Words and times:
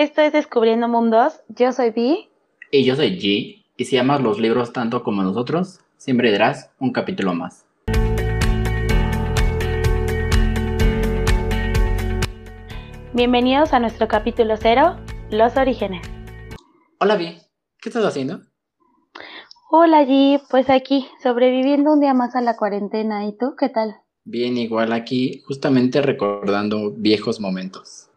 Esto 0.00 0.22
es 0.22 0.32
Descubriendo 0.32 0.86
Mundos. 0.86 1.40
Yo 1.48 1.72
soy 1.72 1.90
Vi. 1.90 2.28
Y 2.70 2.84
yo 2.84 2.94
soy 2.94 3.18
G. 3.18 3.64
Y 3.76 3.84
si 3.84 3.98
amas 3.98 4.20
los 4.20 4.38
libros 4.38 4.72
tanto 4.72 5.02
como 5.02 5.24
nosotros, 5.24 5.80
siempre 5.96 6.30
dirás 6.30 6.70
un 6.78 6.92
capítulo 6.92 7.34
más. 7.34 7.66
Bienvenidos 13.12 13.72
a 13.72 13.80
nuestro 13.80 14.06
capítulo 14.06 14.56
cero, 14.56 15.00
Los 15.32 15.56
Orígenes. 15.56 16.06
Hola 17.00 17.16
Vi, 17.16 17.36
¿qué 17.80 17.88
estás 17.88 18.04
haciendo? 18.04 18.42
Hola 19.68 20.04
G, 20.04 20.40
pues 20.48 20.70
aquí, 20.70 21.08
sobreviviendo 21.24 21.92
un 21.92 21.98
día 21.98 22.14
más 22.14 22.36
a 22.36 22.40
la 22.40 22.56
cuarentena. 22.56 23.26
¿Y 23.26 23.36
tú 23.36 23.56
qué 23.58 23.68
tal? 23.68 23.96
Bien, 24.22 24.58
igual 24.58 24.92
aquí, 24.92 25.42
justamente 25.44 26.00
recordando 26.02 26.92
viejos 26.92 27.40
momentos. 27.40 28.07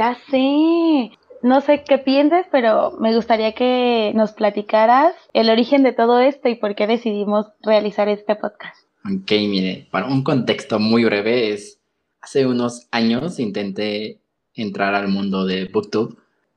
Ya 0.00 0.16
sé. 0.30 1.10
No 1.42 1.60
sé 1.60 1.84
qué 1.86 1.98
pienses, 1.98 2.46
pero 2.50 2.92
me 3.00 3.14
gustaría 3.14 3.52
que 3.52 4.12
nos 4.14 4.32
platicaras 4.32 5.14
el 5.34 5.50
origen 5.50 5.82
de 5.82 5.92
todo 5.92 6.20
esto 6.20 6.48
y 6.48 6.54
por 6.54 6.74
qué 6.74 6.86
decidimos 6.86 7.48
realizar 7.60 8.08
este 8.08 8.34
podcast. 8.34 8.78
Ok, 9.04 9.30
mire, 9.32 9.88
para 9.90 10.06
un 10.06 10.24
contexto 10.24 10.78
muy 10.78 11.04
breve 11.04 11.52
es, 11.52 11.80
hace 12.22 12.46
unos 12.46 12.88
años 12.90 13.38
intenté 13.38 14.20
entrar 14.54 14.94
al 14.94 15.08
mundo 15.08 15.44
de 15.44 15.66
BookTube 15.66 16.16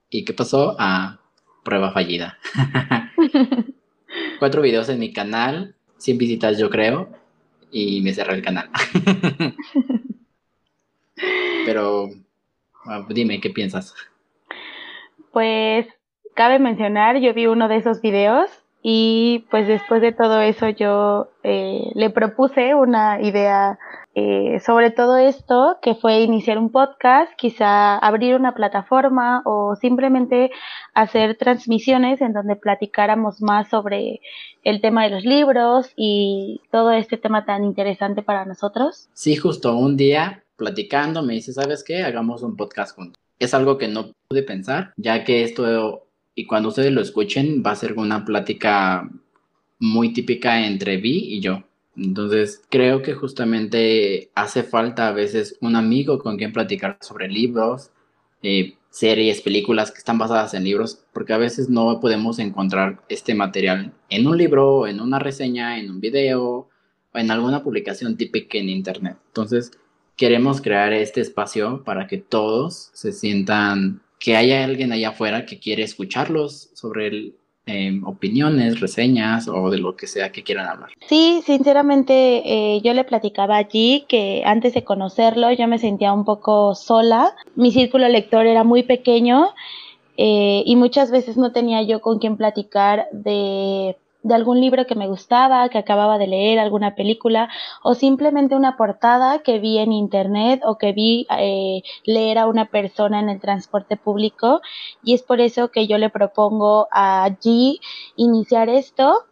y 0.10 0.24
¿qué 0.24 0.32
pasó? 0.32 0.78
A 0.80 1.20
prueba 1.66 1.92
fallida. 1.92 2.38
Cuatro 4.40 4.62
videos 4.62 4.88
en 4.88 5.00
mi 5.00 5.12
canal, 5.12 5.76
100 5.98 6.18
visitas 6.18 6.58
yo 6.58 6.70
creo, 6.70 7.10
y 7.74 8.00
me 8.04 8.14
cerré 8.14 8.36
el 8.36 8.42
canal. 8.42 8.70
Pero 11.66 12.10
dime, 13.10 13.40
¿qué 13.40 13.50
piensas? 13.50 13.94
Pues 15.32 15.88
cabe 16.36 16.60
mencionar, 16.60 17.18
yo 17.18 17.34
vi 17.34 17.48
uno 17.48 17.68
de 17.68 17.78
esos 17.78 18.02
videos 18.02 18.50
y 18.82 19.46
pues 19.50 19.68
después 19.68 20.02
de 20.02 20.12
todo 20.12 20.42
eso 20.42 20.70
yo 20.70 21.30
eh, 21.44 21.92
le 21.96 22.10
propuse 22.10 22.76
una 22.76 23.22
idea 23.22 23.80
eh, 24.16 24.60
sobre 24.64 24.92
todo 24.92 25.18
esto, 25.18 25.78
que 25.82 25.96
fue 25.96 26.22
iniciar 26.22 26.60
un 26.60 26.70
podcast, 26.70 27.32
quizá 27.36 27.98
abrir 27.98 28.36
una 28.36 28.54
plataforma 28.54 29.42
o 29.44 29.76
simplemente 29.76 30.52
hacer 30.94 31.36
transmisiones 31.36 32.22
en 32.22 32.34
donde 32.34 32.56
platicáramos 32.56 33.42
más 33.42 33.70
sobre 33.70 34.22
el 34.64 34.82
tema 34.82 35.04
de 35.04 35.10
los 35.10 35.26
libros 35.26 35.92
y 35.96 36.62
todo 36.72 36.92
este 36.92 37.18
tema 37.18 37.46
tan 37.46 37.64
interesante 37.64 38.22
para 38.22 38.46
nosotros. 38.46 39.10
Sí, 39.14 39.36
justo 39.36 39.76
un 39.76 39.98
día 39.98 40.43
platicando, 40.56 41.24
me 41.24 41.34
dice, 41.34 41.54
¿sabes 41.54 41.84
qué? 41.84 42.04
Hagamos 42.04 42.44
un 42.44 42.56
podcast 42.56 42.96
juntos. 42.96 43.22
Es 43.40 43.54
algo 43.54 43.78
que 43.78 43.88
no 43.88 44.14
pude 44.28 44.44
pensar, 44.44 44.94
ya 44.98 45.24
que 45.24 45.44
esto, 45.44 46.08
y 46.36 46.46
cuando 46.46 46.70
ustedes 46.70 46.92
lo 46.92 47.02
escuchen, 47.02 47.64
va 47.66 47.72
a 47.72 47.76
ser 47.76 47.94
una 47.94 48.26
plática 48.26 49.10
muy 49.80 50.14
típica 50.14 50.66
entre 50.66 50.98
Vi 50.98 51.36
y 51.36 51.42
yo. 51.42 51.64
Entonces, 51.96 52.62
creo 52.70 53.02
que 53.02 53.14
justamente 53.14 54.32
hace 54.34 54.64
falta 54.64 55.10
a 55.10 55.12
veces 55.12 55.58
un 55.62 55.76
amigo 55.76 56.20
con 56.20 56.38
quien 56.38 56.54
platicar 56.54 56.98
sobre 57.02 57.28
libros, 57.28 57.92
eh, 58.42 58.76
series, 58.90 59.42
películas 59.42 59.92
que 59.92 59.98
están 59.98 60.18
basadas 60.18 60.54
en 60.54 60.64
libros, 60.64 61.04
porque 61.14 61.34
a 61.34 61.38
veces 61.38 61.70
no 61.70 62.00
podemos 62.00 62.40
encontrar 62.40 63.04
este 63.10 63.34
material 63.36 63.94
en 64.10 64.28
un 64.28 64.38
libro, 64.38 64.88
en 64.88 65.02
una 65.02 65.20
reseña, 65.20 65.80
en 65.80 65.90
un 65.92 66.00
video 66.00 66.70
o 67.14 67.18
en 67.18 67.32
alguna 67.32 67.64
publicación 67.64 68.18
típica 68.18 68.58
en 68.58 68.70
internet. 68.70 69.18
Entonces, 69.28 69.72
queremos 70.16 70.62
crear 70.62 70.94
este 70.94 71.22
espacio 71.22 71.84
para 71.84 72.08
que 72.08 72.18
todos 72.18 72.90
se 72.94 73.12
sientan 73.12 74.02
que 74.20 74.38
haya 74.38 74.64
alguien 74.64 74.92
allá 74.92 75.10
afuera 75.10 75.46
que 75.46 75.60
quiere 75.60 75.84
escucharlos 75.84 76.70
sobre 76.74 77.34
em, 77.66 78.04
opiniones, 78.06 78.80
reseñas 78.80 79.48
o 79.48 79.70
de 79.70 79.80
lo 79.80 79.96
que 79.98 80.08
sea 80.08 80.32
que 80.32 80.44
quieran 80.44 80.68
hablar. 80.68 80.92
Sí, 81.08 81.42
sinceramente 81.46 82.42
eh, 82.46 82.82
yo 82.82 82.94
le 82.94 83.04
platicaba 83.04 83.58
allí 83.58 84.06
que 84.08 84.44
antes 84.46 84.74
de 84.74 84.84
conocerlo 84.84 85.52
yo 85.52 85.68
me 85.68 85.78
sentía 85.78 86.14
un 86.14 86.24
poco 86.24 86.74
sola. 86.76 87.36
Mi 87.56 87.72
círculo 87.72 88.08
lector 88.08 88.46
era 88.46 88.64
muy 88.64 88.84
pequeño 88.84 89.50
eh, 90.16 90.64
y 90.66 90.76
muchas 90.76 91.12
veces 91.12 91.38
no 91.38 91.52
tenía 91.52 91.82
yo 91.82 92.00
con 92.02 92.20
quien 92.20 92.38
platicar 92.38 93.08
de 93.12 93.98
de 94.24 94.34
algún 94.34 94.60
libro 94.60 94.86
que 94.88 94.96
me 94.96 95.08
gustaba, 95.08 95.70
que 95.70 95.78
acababa 95.78 96.18
de 96.18 96.28
leer, 96.28 96.58
alguna 96.58 96.96
película, 96.96 97.50
o 97.84 97.94
simplemente 97.94 98.56
una 98.56 98.78
portada 98.78 99.40
que 99.40 99.60
vi 99.60 99.78
en 99.78 99.92
internet 99.92 100.62
o 100.66 100.78
que 100.78 100.94
vi 100.94 101.28
eh, 101.38 101.84
leer 102.06 102.38
a 102.38 102.48
una 102.48 102.66
persona 102.66 103.20
en 103.20 103.30
el 103.30 103.40
transporte 103.40 103.98
público. 103.98 104.62
Y 105.04 105.14
es 105.14 105.22
por 105.24 105.42
eso 105.42 105.70
que 105.70 105.88
yo 105.88 105.98
le 105.98 106.10
propongo 106.10 106.88
a 106.92 107.30
G 107.30 107.80
iniciar 108.16 108.70
esto. 108.70 109.26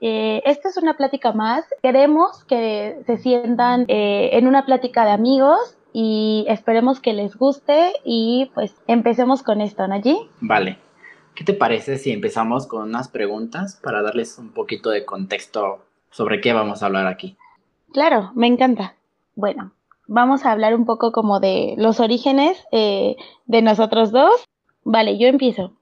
Eh, 0.00 0.42
esta 0.44 0.68
es 0.68 0.76
una 0.76 0.96
plática 0.96 1.32
más. 1.32 1.64
Queremos 1.80 2.44
que 2.44 3.02
se 3.06 3.18
sientan 3.18 3.84
eh, 3.86 4.30
en 4.32 4.48
una 4.48 4.66
plática 4.66 5.04
de 5.04 5.12
amigos 5.12 5.76
y 5.92 6.44
esperemos 6.48 6.98
que 6.98 7.12
les 7.12 7.36
guste 7.36 7.92
y 8.04 8.50
pues 8.54 8.74
empecemos 8.88 9.44
con 9.44 9.60
esto, 9.60 9.86
¿no, 9.86 9.96
G? 9.96 10.28
Vale. 10.40 10.78
¿Qué 11.34 11.44
te 11.44 11.54
parece 11.54 11.96
si 11.96 12.10
empezamos 12.10 12.66
con 12.66 12.82
unas 12.82 13.08
preguntas 13.08 13.80
para 13.82 14.02
darles 14.02 14.38
un 14.38 14.50
poquito 14.50 14.90
de 14.90 15.04
contexto 15.04 15.84
sobre 16.10 16.40
qué 16.40 16.52
vamos 16.52 16.82
a 16.82 16.86
hablar 16.86 17.06
aquí? 17.06 17.36
Claro, 17.92 18.32
me 18.34 18.46
encanta. 18.46 18.96
Bueno, 19.34 19.72
vamos 20.06 20.44
a 20.44 20.52
hablar 20.52 20.74
un 20.74 20.84
poco 20.84 21.10
como 21.10 21.40
de 21.40 21.74
los 21.78 22.00
orígenes 22.00 22.62
eh, 22.70 23.16
de 23.46 23.62
nosotros 23.62 24.12
dos. 24.12 24.44
Vale, 24.84 25.18
yo 25.18 25.26
empiezo. 25.26 25.72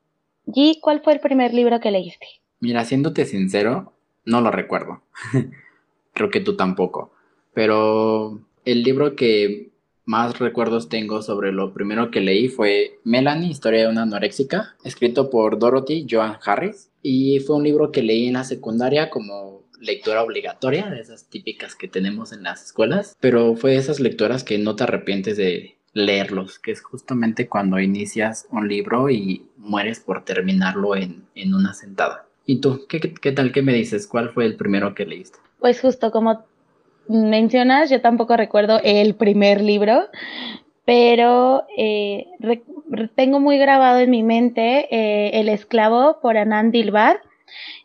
G, 0.47 0.78
¿cuál 0.81 1.00
fue 1.03 1.15
el 1.15 1.21
primer 1.21 1.53
libro 1.53 1.81
que 1.81 1.91
leíste? 1.91 2.27
Mira, 2.60 2.84
siéndote 2.84 3.25
sincero, 3.25 3.93
no 4.25 4.41
lo 4.41 4.50
recuerdo. 4.50 5.03
Creo 6.15 6.31
que 6.31 6.41
tú 6.41 6.56
tampoco. 6.56 7.12
Pero 7.55 8.41
el 8.65 8.83
libro 8.83 9.16
que 9.16 9.69
más 10.10 10.41
recuerdos 10.41 10.88
tengo 10.88 11.22
sobre 11.22 11.53
lo 11.53 11.72
primero 11.72 12.10
que 12.10 12.21
leí 12.21 12.48
fue 12.48 12.98
Melanie, 13.04 13.48
historia 13.48 13.82
de 13.82 13.88
una 13.88 14.03
anoréxica, 14.03 14.75
escrito 14.82 15.31
por 15.31 15.60
Dorothy 15.60 16.04
Joan 16.10 16.37
Harris. 16.44 16.91
Y 17.00 17.38
fue 17.38 17.56
un 17.56 17.62
libro 17.62 17.93
que 17.93 18.03
leí 18.03 18.26
en 18.26 18.32
la 18.32 18.43
secundaria 18.43 19.09
como 19.09 19.62
lectura 19.78 20.25
obligatoria, 20.25 20.91
de 20.91 21.00
esas 21.00 21.31
típicas 21.31 21.76
que 21.76 21.87
tenemos 21.87 22.32
en 22.32 22.43
las 22.43 22.65
escuelas. 22.65 23.16
Pero 23.21 23.54
fue 23.54 23.71
de 23.71 23.76
esas 23.76 24.00
lecturas 24.00 24.43
que 24.43 24.59
no 24.59 24.75
te 24.75 24.82
arrepientes 24.82 25.37
de 25.37 25.76
leerlos, 25.93 26.59
que 26.59 26.72
es 26.72 26.82
justamente 26.82 27.48
cuando 27.48 27.78
inicias 27.78 28.48
un 28.50 28.66
libro 28.66 29.10
y 29.10 29.47
mueres 29.56 30.00
por 30.00 30.25
terminarlo 30.25 30.97
en, 30.97 31.25
una 31.54 31.72
sentada. 31.72 32.27
¿Y 32.47 32.60
tú? 32.60 32.84
¿Qué, 32.88 32.98
¿Qué 32.98 33.31
tal? 33.31 33.53
¿Qué 33.53 33.62
me 33.62 33.72
dices? 33.72 34.09
¿Cuál 34.09 34.31
fue 34.31 34.44
el 34.44 34.56
primero 34.56 34.92
que 34.92 35.06
leíste? 35.06 35.38
Pues 35.60 35.81
justo 35.81 36.10
como 36.10 36.44
mencionas, 37.10 37.91
yo 37.91 38.00
tampoco 38.00 38.37
recuerdo 38.37 38.81
el 38.82 39.15
primer 39.15 39.60
libro, 39.60 40.06
pero 40.84 41.65
eh, 41.76 42.26
tengo 43.15 43.41
muy 43.41 43.59
grabado 43.59 43.98
en 43.98 44.10
mi 44.10 44.22
mente 44.22 44.88
eh, 44.91 45.41
El 45.41 45.48
esclavo 45.48 46.19
por 46.21 46.37
Anand 46.37 46.72
Dilbar. 46.72 47.21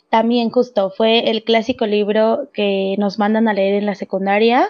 También 0.09 0.49
justo 0.49 0.91
fue 0.91 1.29
el 1.29 1.43
clásico 1.43 1.85
libro 1.85 2.49
que 2.53 2.95
nos 2.97 3.19
mandan 3.19 3.47
a 3.47 3.53
leer 3.53 3.75
en 3.75 3.85
la 3.85 3.95
secundaria. 3.95 4.69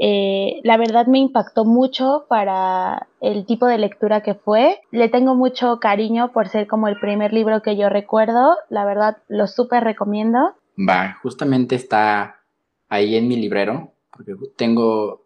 Eh, 0.00 0.60
la 0.62 0.76
verdad 0.76 1.06
me 1.06 1.18
impactó 1.18 1.64
mucho 1.64 2.26
para 2.28 3.08
el 3.20 3.46
tipo 3.46 3.66
de 3.66 3.78
lectura 3.78 4.22
que 4.22 4.34
fue. 4.34 4.80
Le 4.92 5.08
tengo 5.08 5.34
mucho 5.34 5.80
cariño 5.80 6.32
por 6.32 6.48
ser 6.48 6.66
como 6.66 6.88
el 6.88 7.00
primer 7.00 7.32
libro 7.32 7.62
que 7.62 7.76
yo 7.76 7.88
recuerdo. 7.88 8.56
La 8.68 8.84
verdad 8.84 9.18
lo 9.28 9.46
súper 9.46 9.84
recomiendo. 9.84 10.54
Va, 10.78 11.18
justamente 11.22 11.74
está 11.74 12.37
ahí 12.88 13.16
en 13.16 13.28
mi 13.28 13.36
librero, 13.36 13.92
porque 14.10 14.34
tengo, 14.56 15.24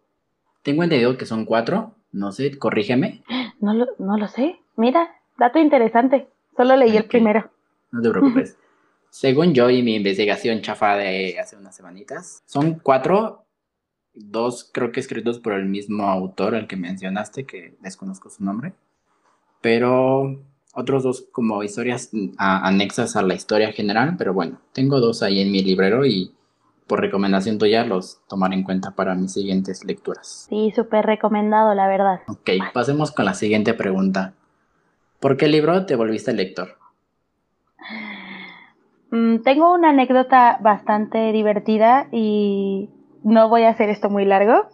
tengo 0.61 0.83
entendido 0.83 1.17
que 1.17 1.25
son 1.25 1.45
cuatro, 1.45 1.95
no 2.11 2.31
sé, 2.31 2.57
corrígeme. 2.57 3.23
No 3.59 3.73
lo, 3.73 3.87
no 3.99 4.17
lo 4.17 4.27
sé. 4.27 4.59
Mira, 4.75 5.09
dato 5.37 5.59
interesante. 5.59 6.27
Solo 6.55 6.75
leí 6.75 6.95
el 6.95 7.05
primero. 7.05 7.49
No 7.91 8.01
te 8.01 8.09
preocupes. 8.09 8.57
Según 9.09 9.53
yo 9.53 9.69
y 9.69 9.83
mi 9.83 9.95
investigación 9.95 10.61
chafa 10.61 10.95
de 10.95 11.37
hace 11.39 11.55
unas 11.55 11.75
semanitas, 11.75 12.41
son 12.47 12.79
cuatro, 12.79 13.45
dos 14.15 14.69
creo 14.73 14.91
que 14.91 14.99
escritos 14.99 15.37
por 15.39 15.53
el 15.53 15.65
mismo 15.65 16.07
autor, 16.07 16.55
el 16.55 16.65
que 16.65 16.77
mencionaste, 16.77 17.45
que 17.45 17.75
desconozco 17.79 18.31
su 18.31 18.43
nombre, 18.43 18.73
pero 19.61 20.41
otros 20.73 21.03
dos 21.03 21.27
como 21.31 21.61
historias 21.61 22.09
anexas 22.37 23.15
a 23.15 23.21
la 23.21 23.35
historia 23.35 23.71
general, 23.71 24.15
pero 24.17 24.33
bueno, 24.33 24.59
tengo 24.73 24.99
dos 24.99 25.21
ahí 25.21 25.41
en 25.41 25.51
mi 25.51 25.61
librero 25.61 26.07
y 26.07 26.33
por 26.87 27.01
recomendación 27.01 27.57
tuya 27.57 27.85
los 27.85 28.19
tomaré 28.27 28.55
en 28.55 28.63
cuenta 28.63 28.91
para 28.91 29.15
mis 29.15 29.33
siguientes 29.33 29.83
lecturas. 29.85 30.47
Sí, 30.49 30.71
súper 30.75 31.05
recomendado, 31.05 31.73
la 31.73 31.87
verdad. 31.87 32.21
Ok, 32.27 32.49
pasemos 32.73 33.11
con 33.11 33.25
la 33.25 33.33
siguiente 33.33 33.73
pregunta. 33.73 34.33
¿Por 35.19 35.37
qué 35.37 35.47
libro 35.47 35.85
te 35.85 35.95
volviste 35.95 36.33
lector? 36.33 36.77
Mm, 39.11 39.43
tengo 39.43 39.73
una 39.73 39.89
anécdota 39.89 40.57
bastante 40.61 41.31
divertida 41.31 42.07
y 42.11 42.89
no 43.23 43.47
voy 43.47 43.63
a 43.63 43.69
hacer 43.69 43.89
esto 43.89 44.09
muy 44.09 44.25
largo. 44.25 44.67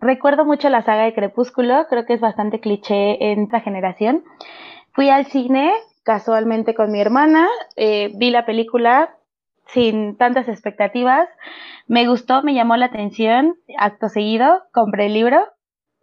Recuerdo 0.00 0.44
mucho 0.44 0.68
la 0.68 0.82
saga 0.82 1.04
de 1.04 1.14
Crepúsculo, 1.14 1.86
creo 1.88 2.06
que 2.06 2.14
es 2.14 2.20
bastante 2.20 2.60
cliché 2.60 3.32
en 3.32 3.44
esta 3.44 3.60
generación. 3.60 4.24
fui 4.92 5.10
al 5.10 5.26
cine 5.26 5.72
casualmente 6.02 6.74
con 6.74 6.90
mi 6.90 7.00
hermana, 7.00 7.46
eh, 7.76 8.12
vi 8.14 8.30
la 8.30 8.46
película 8.46 9.10
sin 9.68 10.16
tantas 10.16 10.48
expectativas, 10.48 11.28
me 11.86 12.06
gustó, 12.06 12.42
me 12.42 12.54
llamó 12.54 12.76
la 12.76 12.86
atención, 12.86 13.56
acto 13.78 14.08
seguido, 14.08 14.64
compré 14.72 15.06
el 15.06 15.14
libro 15.14 15.44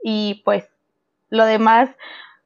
y 0.03 0.41
pues 0.45 0.69
lo 1.29 1.45
demás 1.45 1.89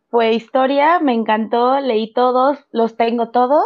fue 0.09 0.33
historia, 0.33 0.99
me 0.99 1.13
encantó, 1.13 1.79
leí 1.79 2.13
todos, 2.13 2.57
los 2.71 2.97
tengo 2.97 3.29
todos 3.29 3.65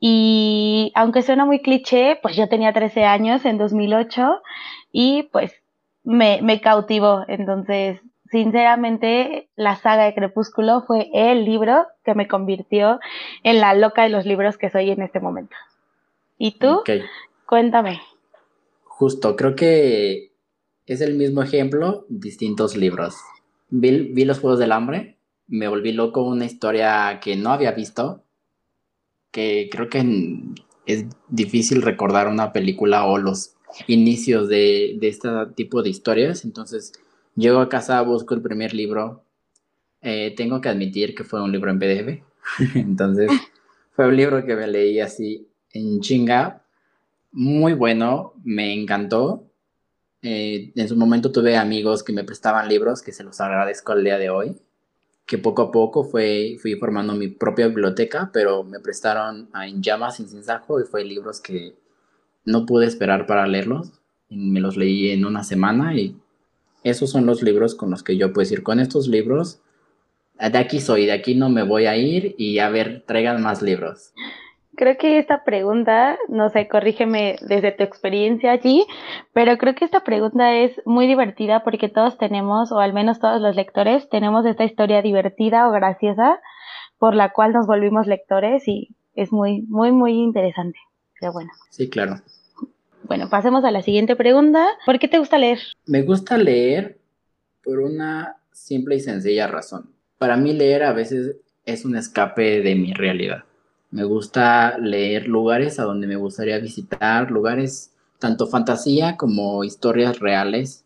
y 0.00 0.92
aunque 0.94 1.22
suena 1.22 1.44
muy 1.44 1.60
cliché, 1.60 2.18
pues 2.22 2.34
yo 2.34 2.48
tenía 2.48 2.72
13 2.72 3.04
años 3.04 3.44
en 3.44 3.58
2008 3.58 4.40
y 4.92 5.24
pues 5.24 5.52
me, 6.02 6.40
me 6.42 6.60
cautivó. 6.60 7.24
Entonces, 7.28 8.00
sinceramente, 8.30 9.50
la 9.56 9.76
saga 9.76 10.04
de 10.04 10.14
Crepúsculo 10.14 10.82
fue 10.86 11.10
el 11.12 11.44
libro 11.44 11.86
que 12.02 12.14
me 12.14 12.28
convirtió 12.28 12.98
en 13.42 13.60
la 13.60 13.74
loca 13.74 14.02
de 14.02 14.08
los 14.08 14.24
libros 14.24 14.56
que 14.56 14.70
soy 14.70 14.90
en 14.90 15.02
este 15.02 15.20
momento. 15.20 15.54
¿Y 16.42 16.52
tú? 16.52 16.80
Cuéntame. 17.44 18.00
Justo, 18.84 19.36
creo 19.36 19.54
que 19.54 20.32
es 20.86 21.02
el 21.02 21.12
mismo 21.12 21.42
ejemplo, 21.42 22.06
distintos 22.08 22.78
libros. 22.78 23.14
Vi, 23.68 24.10
vi, 24.14 24.24
Los 24.24 24.38
Juegos 24.38 24.58
del 24.58 24.72
Hambre, 24.72 25.18
me 25.48 25.68
volví 25.68 25.92
loco 25.92 26.22
una 26.22 26.46
historia 26.46 27.20
que 27.22 27.36
no 27.36 27.50
había 27.50 27.72
visto, 27.72 28.24
que 29.30 29.68
creo 29.70 29.90
que 29.90 30.02
es 30.86 31.04
difícil 31.28 31.82
recordar 31.82 32.26
una 32.26 32.54
película 32.54 33.04
o 33.04 33.18
los 33.18 33.56
inicios 33.86 34.48
de, 34.48 34.98
este 35.02 35.28
tipo 35.54 35.82
de 35.82 35.90
historias. 35.90 36.46
Entonces, 36.46 36.92
llego 37.36 37.58
a 37.58 37.68
casa, 37.68 38.00
busco 38.00 38.34
el 38.34 38.40
primer 38.40 38.72
libro. 38.72 39.24
Eh, 40.00 40.32
tengo 40.34 40.62
que 40.62 40.70
admitir 40.70 41.14
que 41.14 41.22
fue 41.22 41.42
un 41.42 41.52
libro 41.52 41.70
en 41.70 41.78
PDF. 41.78 42.24
Entonces, 42.76 43.30
fue 43.92 44.08
un 44.08 44.16
libro 44.16 44.42
que 44.46 44.56
me 44.56 44.66
leí 44.66 45.00
así 45.00 45.49
en 45.72 46.00
chinga. 46.00 46.64
Muy 47.32 47.74
bueno, 47.74 48.34
me 48.42 48.72
encantó. 48.72 49.46
Eh, 50.22 50.72
en 50.74 50.88
su 50.88 50.96
momento 50.96 51.32
tuve 51.32 51.56
amigos 51.56 52.02
que 52.02 52.12
me 52.12 52.24
prestaban 52.24 52.68
libros, 52.68 53.02
que 53.02 53.12
se 53.12 53.24
los 53.24 53.40
agradezco 53.40 53.92
al 53.92 54.04
día 54.04 54.18
de 54.18 54.30
hoy 54.30 54.56
que 55.30 55.38
poco 55.38 55.62
a 55.62 55.70
poco 55.70 56.02
fue, 56.02 56.56
fui 56.60 56.74
formando 56.74 57.14
mi 57.14 57.28
propia 57.28 57.68
biblioteca, 57.68 58.30
pero 58.32 58.64
me 58.64 58.80
prestaron 58.80 59.48
En 59.64 59.80
Llamas 59.80 60.16
sin 60.16 60.28
Sinsajo 60.28 60.80
y 60.80 60.84
fue 60.84 61.04
libros 61.04 61.40
que 61.40 61.76
no 62.44 62.66
pude 62.66 62.86
esperar 62.86 63.28
para 63.28 63.46
leerlos. 63.46 63.92
me 64.28 64.58
los 64.58 64.76
leí 64.76 65.10
en 65.10 65.24
una 65.24 65.44
semana 65.44 65.94
y 65.94 66.16
esos 66.82 67.10
son 67.10 67.26
los 67.26 67.44
libros 67.44 67.76
con 67.76 67.90
los 67.90 68.02
que 68.02 68.16
yo 68.16 68.32
puedo 68.32 68.44
decir, 68.44 68.64
con 68.64 68.80
estos 68.80 69.06
libros, 69.06 69.60
de 70.40 70.58
aquí 70.58 70.80
soy, 70.80 71.06
de 71.06 71.12
aquí 71.12 71.36
no 71.36 71.48
me 71.48 71.62
voy 71.62 71.86
a 71.86 71.96
ir 71.96 72.34
y 72.36 72.58
a 72.58 72.68
ver, 72.68 73.04
traigan 73.06 73.40
más 73.40 73.62
libros. 73.62 74.12
Creo 74.80 74.96
que 74.96 75.18
esta 75.18 75.44
pregunta, 75.44 76.16
no 76.30 76.48
sé, 76.48 76.66
corrígeme 76.66 77.36
desde 77.42 77.70
tu 77.70 77.82
experiencia 77.82 78.52
allí, 78.52 78.86
pero 79.34 79.58
creo 79.58 79.74
que 79.74 79.84
esta 79.84 80.04
pregunta 80.04 80.54
es 80.56 80.72
muy 80.86 81.06
divertida 81.06 81.62
porque 81.64 81.90
todos 81.90 82.16
tenemos, 82.16 82.72
o 82.72 82.78
al 82.78 82.94
menos 82.94 83.20
todos 83.20 83.42
los 83.42 83.54
lectores, 83.56 84.08
tenemos 84.08 84.46
esta 84.46 84.64
historia 84.64 85.02
divertida 85.02 85.68
o 85.68 85.72
graciosa 85.72 86.40
por 86.98 87.14
la 87.14 87.30
cual 87.30 87.52
nos 87.52 87.66
volvimos 87.66 88.06
lectores 88.06 88.66
y 88.66 88.88
es 89.14 89.32
muy, 89.32 89.60
muy, 89.68 89.92
muy 89.92 90.12
interesante. 90.12 90.78
Pero 91.20 91.34
bueno. 91.34 91.50
Sí, 91.68 91.90
claro. 91.90 92.16
Bueno, 93.02 93.28
pasemos 93.28 93.62
a 93.64 93.70
la 93.70 93.82
siguiente 93.82 94.16
pregunta. 94.16 94.66
¿Por 94.86 94.98
qué 94.98 95.08
te 95.08 95.18
gusta 95.18 95.36
leer? 95.36 95.58
Me 95.84 96.00
gusta 96.00 96.38
leer 96.38 96.96
por 97.62 97.80
una 97.80 98.36
simple 98.50 98.94
y 98.94 99.00
sencilla 99.00 99.46
razón. 99.46 99.90
Para 100.16 100.38
mí 100.38 100.54
leer 100.54 100.84
a 100.84 100.94
veces 100.94 101.36
es 101.66 101.84
un 101.84 101.96
escape 101.96 102.62
de 102.62 102.74
mi 102.76 102.94
realidad. 102.94 103.44
Me 103.90 104.04
gusta 104.04 104.78
leer 104.78 105.26
lugares 105.26 105.80
a 105.80 105.84
donde 105.84 106.06
me 106.06 106.16
gustaría 106.16 106.58
visitar, 106.58 107.30
lugares 107.30 107.90
tanto 108.18 108.46
fantasía 108.46 109.16
como 109.16 109.64
historias 109.64 110.20
reales, 110.20 110.84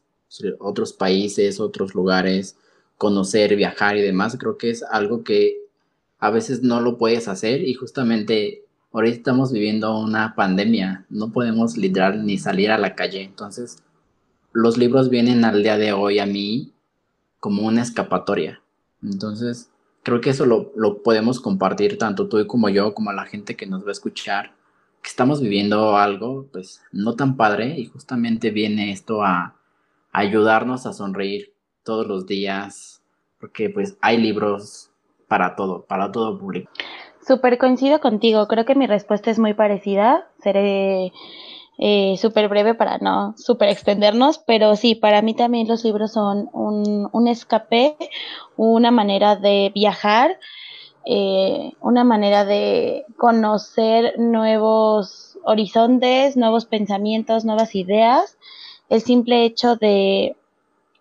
otros 0.58 0.92
países, 0.92 1.60
otros 1.60 1.94
lugares, 1.94 2.56
conocer, 2.96 3.54
viajar 3.56 3.96
y 3.96 4.02
demás. 4.02 4.36
Creo 4.38 4.56
que 4.56 4.70
es 4.70 4.82
algo 4.82 5.22
que 5.22 5.58
a 6.18 6.30
veces 6.30 6.62
no 6.62 6.80
lo 6.80 6.96
puedes 6.96 7.28
hacer 7.28 7.62
y 7.62 7.74
justamente 7.74 8.64
ahorita 8.92 9.16
estamos 9.16 9.52
viviendo 9.52 9.98
una 9.98 10.34
pandemia, 10.34 11.04
no 11.10 11.32
podemos 11.32 11.76
literal 11.76 12.24
ni 12.24 12.38
salir 12.38 12.70
a 12.70 12.78
la 12.78 12.94
calle. 12.94 13.22
Entonces, 13.22 13.82
los 14.52 14.78
libros 14.78 15.10
vienen 15.10 15.44
al 15.44 15.62
día 15.62 15.76
de 15.76 15.92
hoy 15.92 16.20
a 16.20 16.26
mí 16.26 16.72
como 17.40 17.66
una 17.66 17.82
escapatoria. 17.82 18.62
Entonces, 19.02 19.68
creo 20.04 20.20
que 20.20 20.30
eso 20.30 20.46
lo, 20.46 21.02
podemos 21.02 21.40
compartir 21.40 21.98
tanto 21.98 22.28
tú 22.28 22.46
como 22.46 22.68
yo, 22.68 22.94
como 22.94 23.12
la 23.12 23.24
gente 23.24 23.56
que 23.56 23.66
nos 23.66 23.84
va 23.84 23.88
a 23.88 23.92
escuchar, 23.92 24.52
que 25.02 25.08
estamos 25.08 25.40
viviendo 25.40 25.96
algo, 25.96 26.46
pues, 26.52 26.80
no 26.92 27.16
tan 27.16 27.36
padre 27.36 27.74
y 27.78 27.86
justamente 27.86 28.50
viene 28.50 28.92
esto 28.92 29.24
a, 29.24 29.56
ayudarnos 30.12 30.86
a 30.86 30.92
sonreír 30.92 31.52
todos 31.82 32.06
los 32.06 32.26
días, 32.26 33.02
porque 33.40 33.68
pues 33.68 33.96
hay 34.00 34.16
libros 34.16 34.90
para 35.26 35.56
todo, 35.56 35.84
para 35.86 36.12
todo 36.12 36.38
público. 36.38 36.70
Súper 37.26 37.58
coincido 37.58 38.00
contigo, 38.00 38.46
creo 38.46 38.64
que 38.64 38.76
mi 38.76 38.86
respuesta 38.86 39.30
es 39.30 39.40
muy 39.40 39.54
parecida, 39.54 40.28
seré 40.40 41.12
eh, 41.78 42.16
súper 42.18 42.48
breve 42.48 42.74
para 42.74 42.98
no 42.98 43.34
súper 43.36 43.68
extendernos, 43.68 44.38
pero 44.38 44.76
sí, 44.76 44.94
para 44.94 45.22
mí 45.22 45.34
también 45.34 45.68
los 45.68 45.84
libros 45.84 46.12
son 46.12 46.48
un, 46.52 47.08
un 47.12 47.28
escape, 47.28 47.96
una 48.56 48.90
manera 48.90 49.36
de 49.36 49.72
viajar, 49.74 50.38
eh, 51.04 51.72
una 51.80 52.04
manera 52.04 52.44
de 52.44 53.04
conocer 53.16 54.18
nuevos 54.18 55.38
horizontes, 55.44 56.36
nuevos 56.36 56.64
pensamientos, 56.64 57.44
nuevas 57.44 57.74
ideas. 57.74 58.38
El 58.88 59.00
simple 59.00 59.44
hecho 59.44 59.76
de 59.76 60.36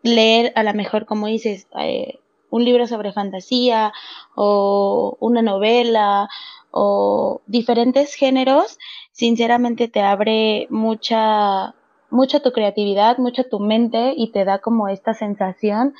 leer, 0.01 0.51
a 0.55 0.63
lo 0.63 0.73
mejor, 0.73 1.05
como 1.05 1.27
dices, 1.27 1.67
eh, 1.79 2.19
un 2.49 2.65
libro 2.65 2.85
sobre 2.85 3.13
fantasía 3.13 3.93
o 4.35 5.17
una 5.19 5.41
novela 5.41 6.29
o 6.75 7.41
diferentes 7.45 8.15
géneros, 8.15 8.79
sinceramente 9.11 9.87
te 9.87 10.01
abre 10.01 10.65
mucha, 10.71 11.75
mucha 12.09 12.39
tu 12.41 12.51
creatividad, 12.51 13.19
mucha 13.19 13.43
tu 13.43 13.59
mente 13.59 14.15
y 14.17 14.31
te 14.31 14.43
da 14.43 14.57
como 14.57 14.87
esta 14.87 15.13
sensación 15.13 15.93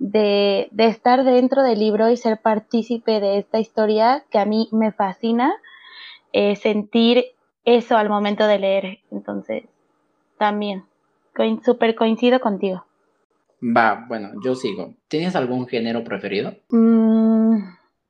de, 0.00 0.68
de 0.72 0.86
estar 0.86 1.22
dentro 1.22 1.62
del 1.62 1.78
libro 1.78 2.10
y 2.10 2.16
ser 2.16 2.40
partícipe 2.40 3.20
de 3.20 3.38
esta 3.38 3.60
historia 3.60 4.24
que 4.28 4.40
a 4.40 4.44
mí 4.44 4.68
me 4.72 4.90
fascina, 4.90 5.54
eh, 6.32 6.56
sentir 6.56 7.24
eso 7.64 7.96
al 7.96 8.08
momento 8.08 8.48
de 8.48 8.58
leer. 8.58 8.98
Entonces, 9.12 9.64
también, 10.36 10.84
súper 11.64 11.94
coincido 11.94 12.40
contigo. 12.40 12.84
Va, 13.62 14.04
bueno, 14.08 14.30
yo 14.44 14.54
sigo. 14.54 14.94
¿Tienes 15.08 15.34
algún 15.36 15.66
género 15.66 16.02
preferido? 16.02 16.54
Mm, 16.70 17.27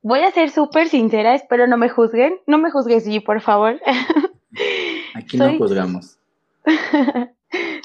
voy 0.03 0.21
a 0.21 0.31
ser 0.31 0.51
súper 0.51 0.89
sincera, 0.89 1.35
espero 1.35 1.67
no 1.67 1.77
me 1.77 1.89
juzguen. 1.89 2.35
No 2.47 2.59
me 2.59 2.71
juzgues, 2.71 3.07
G, 3.07 3.23
por 3.25 3.41
favor. 3.41 3.81
Aquí 5.15 5.37
no 5.37 5.57
juzgamos. 5.59 6.19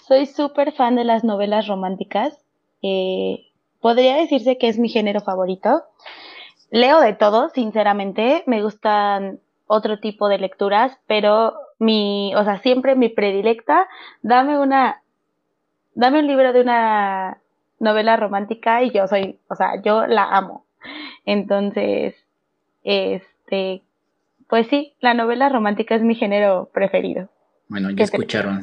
Soy 0.08 0.25
súper 0.25 0.74
fan 0.74 0.96
de 0.96 1.03
las 1.03 1.24
novelas 1.24 1.67
románticas. 1.67 2.38
Eh, 2.82 3.46
podría 3.79 4.15
decirse 4.15 4.58
que 4.58 4.67
es 4.67 4.77
mi 4.77 4.89
género 4.89 5.22
favorito. 5.22 5.84
Leo 6.70 7.00
de 7.00 7.13
todo, 7.13 7.50
sinceramente. 7.50 8.43
Me 8.46 8.62
gustan 8.62 9.39
otro 9.67 10.00
tipo 10.00 10.27
de 10.27 10.39
lecturas, 10.39 10.98
pero 11.08 11.55
mi, 11.79 12.34
o 12.36 12.43
sea, 12.43 12.60
siempre 12.60 12.96
mi 12.96 13.10
predilecta, 13.10 13.88
dame 14.22 14.60
una, 14.60 15.01
dame 15.96 16.20
un 16.20 16.27
libro 16.27 16.53
de 16.53 16.62
una 16.62 17.38
novela 17.79 18.15
romántica 18.17 18.84
y 18.84 18.91
yo 18.91 19.08
soy, 19.08 19.39
o 19.50 19.55
sea, 19.55 19.82
yo 19.82 20.05
la 20.05 20.24
amo. 20.24 20.65
Entonces, 21.25 22.15
este, 22.84 23.82
pues 24.48 24.68
sí, 24.68 24.94
la 25.00 25.13
novela 25.13 25.50
romántica 25.50 25.96
es 25.96 26.01
mi 26.01 26.15
género 26.15 26.70
preferido. 26.74 27.30
Bueno, 27.70 27.89
ya 27.92 28.03
escucharon. 28.03 28.62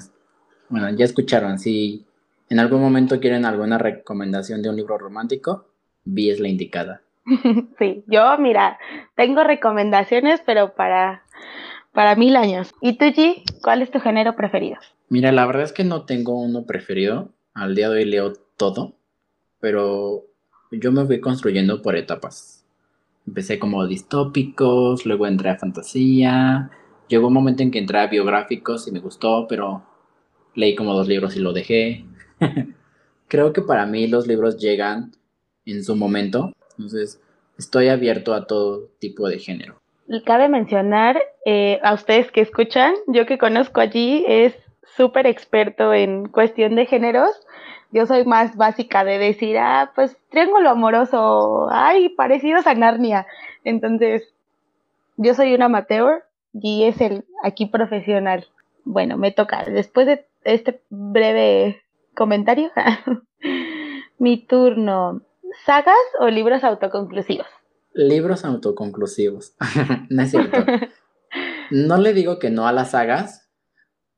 Bueno, 0.68 0.90
ya 0.90 1.04
escucharon. 1.04 1.58
Si 1.58 2.06
en 2.48 2.58
algún 2.58 2.80
momento 2.80 3.20
quieren 3.20 3.44
alguna 3.44 3.78
recomendación 3.78 4.62
de 4.62 4.68
un 4.68 4.76
libro 4.76 4.98
romántico, 4.98 5.66
Vi 6.04 6.30
es 6.30 6.40
la 6.40 6.48
indicada. 6.48 7.02
sí, 7.78 8.04
yo, 8.06 8.38
mira, 8.38 8.78
tengo 9.14 9.44
recomendaciones, 9.44 10.40
pero 10.44 10.74
para, 10.74 11.24
para 11.92 12.14
mil 12.14 12.36
años. 12.36 12.72
¿Y 12.80 12.96
tú, 12.96 13.06
G, 13.06 13.42
cuál 13.62 13.82
es 13.82 13.90
tu 13.90 14.00
género 14.00 14.34
preferido? 14.36 14.78
Mira, 15.08 15.32
la 15.32 15.46
verdad 15.46 15.64
es 15.64 15.72
que 15.72 15.84
no 15.84 16.04
tengo 16.04 16.40
uno 16.40 16.64
preferido. 16.64 17.30
Al 17.52 17.74
día 17.74 17.88
de 17.90 17.98
hoy 17.98 18.04
leo 18.04 18.32
todo, 18.56 18.94
pero 19.60 20.24
yo 20.70 20.92
me 20.92 21.04
fui 21.04 21.20
construyendo 21.20 21.82
por 21.82 21.96
etapas. 21.96 22.64
Empecé 23.26 23.58
como 23.58 23.86
distópicos, 23.86 25.06
luego 25.06 25.26
entré 25.26 25.50
a 25.50 25.58
fantasía. 25.58 26.70
Llegó 27.08 27.28
un 27.28 27.34
momento 27.34 27.62
en 27.62 27.70
que 27.70 27.78
entré 27.78 27.98
a 27.98 28.06
biográficos 28.06 28.86
y 28.88 28.92
me 28.92 29.00
gustó, 29.00 29.46
pero 29.48 29.82
leí 30.54 30.74
como 30.74 30.94
dos 30.94 31.08
libros 31.08 31.36
y 31.36 31.40
lo 31.40 31.52
dejé. 31.52 32.04
Creo 33.28 33.52
que 33.52 33.62
para 33.62 33.86
mí 33.86 34.06
los 34.06 34.26
libros 34.26 34.58
llegan 34.58 35.12
en 35.64 35.84
su 35.84 35.96
momento. 35.96 36.52
Entonces, 36.72 37.20
estoy 37.58 37.88
abierto 37.88 38.34
a 38.34 38.46
todo 38.46 38.88
tipo 38.98 39.28
de 39.28 39.38
género. 39.38 39.80
Cabe 40.24 40.48
mencionar 40.48 41.20
eh, 41.46 41.78
a 41.82 41.94
ustedes 41.94 42.32
que 42.32 42.40
escuchan, 42.40 42.94
yo 43.06 43.26
que 43.26 43.38
conozco 43.38 43.80
allí 43.80 44.24
es 44.26 44.54
súper 44.96 45.26
experto 45.26 45.94
en 45.94 46.28
cuestión 46.28 46.74
de 46.74 46.86
géneros. 46.86 47.30
Yo 47.92 48.06
soy 48.06 48.24
más 48.24 48.56
básica 48.56 49.04
de 49.04 49.18
decir, 49.18 49.58
ah, 49.58 49.92
pues 49.94 50.16
triángulo 50.30 50.70
amoroso, 50.70 51.68
ay, 51.70 52.08
parecidos 52.10 52.66
a 52.66 52.74
Narnia. 52.74 53.26
Entonces, 53.64 54.32
yo 55.16 55.34
soy 55.34 55.54
un 55.54 55.62
amateur 55.62 56.24
y 56.52 56.84
es 56.84 57.00
el 57.00 57.24
aquí 57.42 57.66
profesional. 57.66 58.46
Bueno, 58.84 59.16
me 59.16 59.32
toca. 59.32 59.64
Después 59.64 60.06
de 60.06 60.26
este 60.44 60.80
breve 60.88 61.82
comentario, 62.14 62.70
mi 64.18 64.38
turno. 64.38 65.22
¿Sagas 65.66 65.96
o 66.20 66.28
libros 66.28 66.62
autoconclusivos? 66.62 67.46
Libros 67.92 68.44
autoconclusivos. 68.44 69.54
no 70.10 70.22
es 70.22 70.30
cierto. 70.30 70.58
No 71.70 71.98
le 71.98 72.12
digo 72.12 72.40
que 72.40 72.50
no 72.50 72.66
a 72.66 72.72
las 72.72 72.90
sagas, 72.90 73.48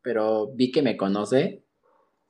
pero 0.00 0.54
vi 0.54 0.72
que 0.72 0.80
me 0.80 0.96
conoce, 0.96 1.61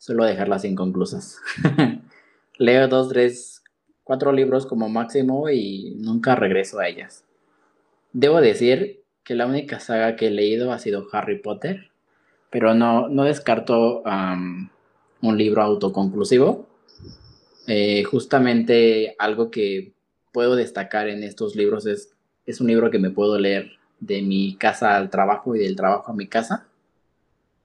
suelo 0.02 0.24
dejarlas 0.24 0.64
inconclusas. 0.64 1.38
Leo 2.58 2.88
dos, 2.88 3.10
tres, 3.10 3.62
cuatro 4.02 4.32
libros 4.32 4.66
como 4.66 4.88
máximo 4.88 5.48
y 5.48 5.94
nunca 5.96 6.34
regreso 6.34 6.80
a 6.80 6.88
ellas. 6.88 7.24
Debo 8.12 8.40
decir 8.40 9.04
que 9.22 9.36
la 9.36 9.46
única 9.46 9.78
saga 9.78 10.16
que 10.16 10.26
he 10.26 10.30
leído 10.32 10.72
ha 10.72 10.80
sido 10.80 11.06
Harry 11.12 11.38
Potter, 11.38 11.92
pero 12.50 12.74
no, 12.74 13.08
no 13.08 13.22
descarto 13.22 14.02
un 14.02 15.38
libro 15.38 15.62
autoconclusivo. 15.62 16.66
Eh, 17.68 18.02
justamente 18.02 19.14
algo 19.20 19.52
que 19.52 19.92
puedo 20.32 20.56
destacar 20.56 21.06
en 21.06 21.22
estos 21.22 21.54
libros 21.54 21.86
es, 21.86 22.12
es 22.44 22.60
un 22.60 22.66
libro 22.66 22.90
que 22.90 22.98
me 22.98 23.10
puedo 23.10 23.38
leer 23.38 23.70
de 24.00 24.20
mi 24.20 24.56
casa 24.56 24.96
al 24.96 25.10
trabajo 25.10 25.54
y 25.54 25.60
del 25.60 25.76
trabajo 25.76 26.10
a 26.10 26.16
mi 26.16 26.26
casa. 26.26 26.66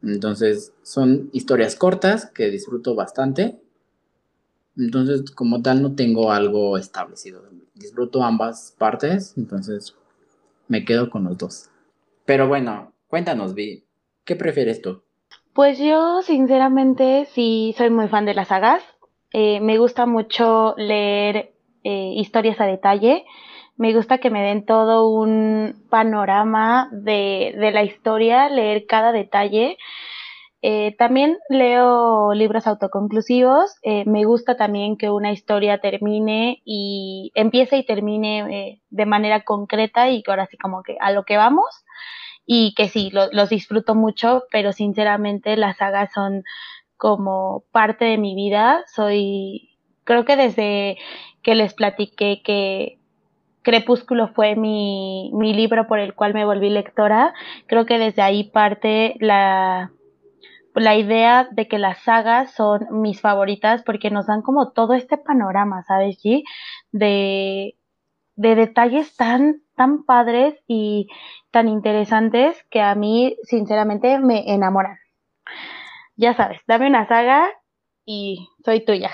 Entonces 0.03 0.73
son 0.83 1.29
historias 1.33 1.75
cortas 1.75 2.27
que 2.27 2.49
disfruto 2.49 2.95
bastante. 2.95 3.59
Entonces 4.77 5.31
como 5.31 5.61
tal 5.61 5.81
no 5.81 5.95
tengo 5.95 6.31
algo 6.31 6.77
establecido. 6.77 7.43
Disfruto 7.73 8.23
ambas 8.23 8.75
partes, 8.77 9.33
entonces 9.37 9.95
me 10.67 10.85
quedo 10.85 11.09
con 11.09 11.23
los 11.23 11.37
dos. 11.37 11.69
Pero 12.25 12.47
bueno, 12.47 12.93
cuéntanos, 13.07 13.53
Vi, 13.53 13.85
¿qué 14.23 14.35
prefieres 14.35 14.81
tú? 14.81 15.01
Pues 15.53 15.79
yo 15.79 16.21
sinceramente 16.21 17.27
sí 17.33 17.73
soy 17.77 17.89
muy 17.89 18.07
fan 18.07 18.25
de 18.25 18.35
las 18.35 18.49
sagas. 18.49 18.83
Eh, 19.33 19.59
me 19.59 19.77
gusta 19.77 20.05
mucho 20.05 20.75
leer 20.77 21.53
eh, 21.83 22.13
historias 22.15 22.61
a 22.61 22.65
detalle. 22.65 23.25
Me 23.77 23.93
gusta 23.93 24.17
que 24.17 24.31
me 24.31 24.41
den 24.41 24.65
todo 24.65 25.07
un 25.07 25.85
panorama 25.89 26.89
de, 26.91 27.55
de 27.57 27.71
la 27.71 27.83
historia, 27.83 28.49
leer 28.49 28.87
cada 28.87 29.11
detalle. 29.11 29.77
Eh, 30.63 30.95
también 30.97 31.37
leo 31.49 32.33
libros 32.33 32.65
autoconclusivos. 32.65 33.75
Eh, 33.83 34.03
me 34.05 34.25
gusta 34.25 34.57
también 34.57 34.97
que 34.97 35.11
una 35.11 35.31
historia 35.31 35.79
termine 35.79 36.61
y 36.65 37.31
empiece 37.35 37.77
y 37.77 37.85
termine 37.85 38.81
de 38.89 39.05
manera 39.05 39.43
concreta 39.43 40.09
y 40.09 40.23
que 40.23 40.31
ahora 40.31 40.47
sí 40.47 40.57
como 40.57 40.81
que 40.81 40.97
a 40.99 41.11
lo 41.11 41.23
que 41.23 41.37
vamos. 41.37 41.85
Y 42.47 42.73
que 42.75 42.87
sí, 42.87 43.11
los 43.11 43.49
disfruto 43.49 43.93
mucho, 43.93 44.43
pero 44.51 44.71
sinceramente 44.71 45.57
las 45.57 45.77
sagas 45.77 46.11
son 46.13 46.43
como 46.95 47.65
parte 47.71 48.05
de 48.05 48.17
mi 48.17 48.35
vida. 48.35 48.83
Soy, 48.87 49.77
creo 50.03 50.25
que 50.25 50.35
desde 50.35 50.97
que 51.43 51.55
les 51.55 51.73
platiqué 51.73 52.41
que 52.43 52.99
Crepúsculo 53.67 54.29
fue 54.29 54.55
mi, 54.55 55.29
libro 55.33 55.87
por 55.87 55.99
el 55.99 56.13
cual 56.13 56.33
me 56.33 56.45
volví 56.45 56.69
lectora. 56.69 57.33
Creo 57.65 57.85
que 57.85 57.97
desde 57.97 58.21
ahí 58.21 58.45
parte 58.45 59.15
la, 59.19 59.91
idea 60.73 61.49
de 61.51 61.67
que 61.67 61.77
las 61.77 62.01
sagas 62.03 62.53
son 62.53 62.87
mis 63.01 63.19
favoritas 63.19 63.83
porque 63.83 64.09
nos 64.09 64.27
dan 64.27 64.41
como 64.41 64.71
todo 64.71 64.93
este 64.93 65.17
panorama, 65.17 65.83
¿sabes, 65.83 66.17
G? 66.23 66.43
De, 66.93 67.75
de 68.37 68.55
detalles 68.55 69.13
tan, 69.17 69.63
tan 69.75 70.05
padres 70.05 70.55
y 70.65 71.09
tan 71.51 71.67
interesantes 71.67 72.55
que 72.69 72.79
a 72.79 72.95
mí, 72.95 73.35
sinceramente, 73.43 74.17
me 74.19 74.49
enamoran. 74.53 74.97
Ya 76.15 76.33
sabes, 76.35 76.61
dame 76.67 76.87
una 76.87 77.05
saga 77.05 77.49
y 78.05 78.47
soy 78.63 78.85
tuya. 78.85 79.11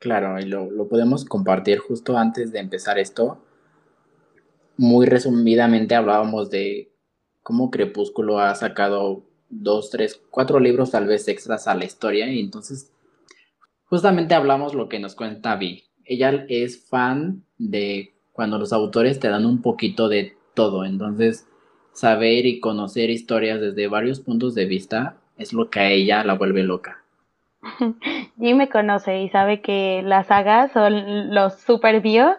Claro, 0.00 0.40
y 0.40 0.46
lo, 0.46 0.88
podemos 0.88 1.26
compartir 1.26 1.78
justo 1.78 2.16
antes 2.16 2.52
de 2.52 2.58
empezar 2.58 2.98
esto. 2.98 3.38
Muy 4.78 5.04
resumidamente 5.04 5.94
hablábamos 5.94 6.48
de 6.48 6.90
cómo 7.42 7.70
Crepúsculo 7.70 8.40
ha 8.40 8.54
sacado 8.54 9.24
dos, 9.50 9.90
tres, 9.90 10.18
cuatro 10.30 10.58
libros 10.58 10.90
tal 10.90 11.06
vez 11.06 11.28
extras 11.28 11.68
a 11.68 11.74
la 11.74 11.84
historia 11.84 12.32
y 12.32 12.40
entonces 12.40 12.90
justamente 13.84 14.34
hablamos 14.34 14.74
lo 14.74 14.88
que 14.88 15.00
nos 15.00 15.14
cuenta 15.14 15.56
Vi. 15.56 15.84
Ella 16.06 16.46
es 16.48 16.88
fan 16.88 17.44
de 17.58 18.14
cuando 18.32 18.58
los 18.58 18.72
autores 18.72 19.20
te 19.20 19.28
dan 19.28 19.44
un 19.44 19.60
poquito 19.60 20.08
de 20.08 20.34
todo, 20.54 20.86
entonces 20.86 21.46
saber 21.92 22.46
y 22.46 22.58
conocer 22.60 23.10
historias 23.10 23.60
desde 23.60 23.86
varios 23.86 24.20
puntos 24.20 24.54
de 24.54 24.64
vista 24.64 25.18
es 25.36 25.52
lo 25.52 25.68
que 25.68 25.80
a 25.80 25.90
ella 25.90 26.24
la 26.24 26.32
vuelve 26.32 26.62
loca. 26.62 27.04
Jim 28.38 28.56
me 28.56 28.68
conoce 28.68 29.20
y 29.20 29.28
sabe 29.28 29.60
que 29.60 30.02
las 30.04 30.26
sagas 30.28 30.72
son 30.72 31.34
los 31.34 31.60
super 31.60 32.00
bio, 32.00 32.36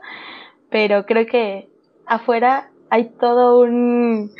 pero 0.70 1.06
creo 1.06 1.26
que 1.26 1.70
afuera 2.06 2.70
hay 2.90 3.10
todo 3.20 3.62
un 3.62 4.32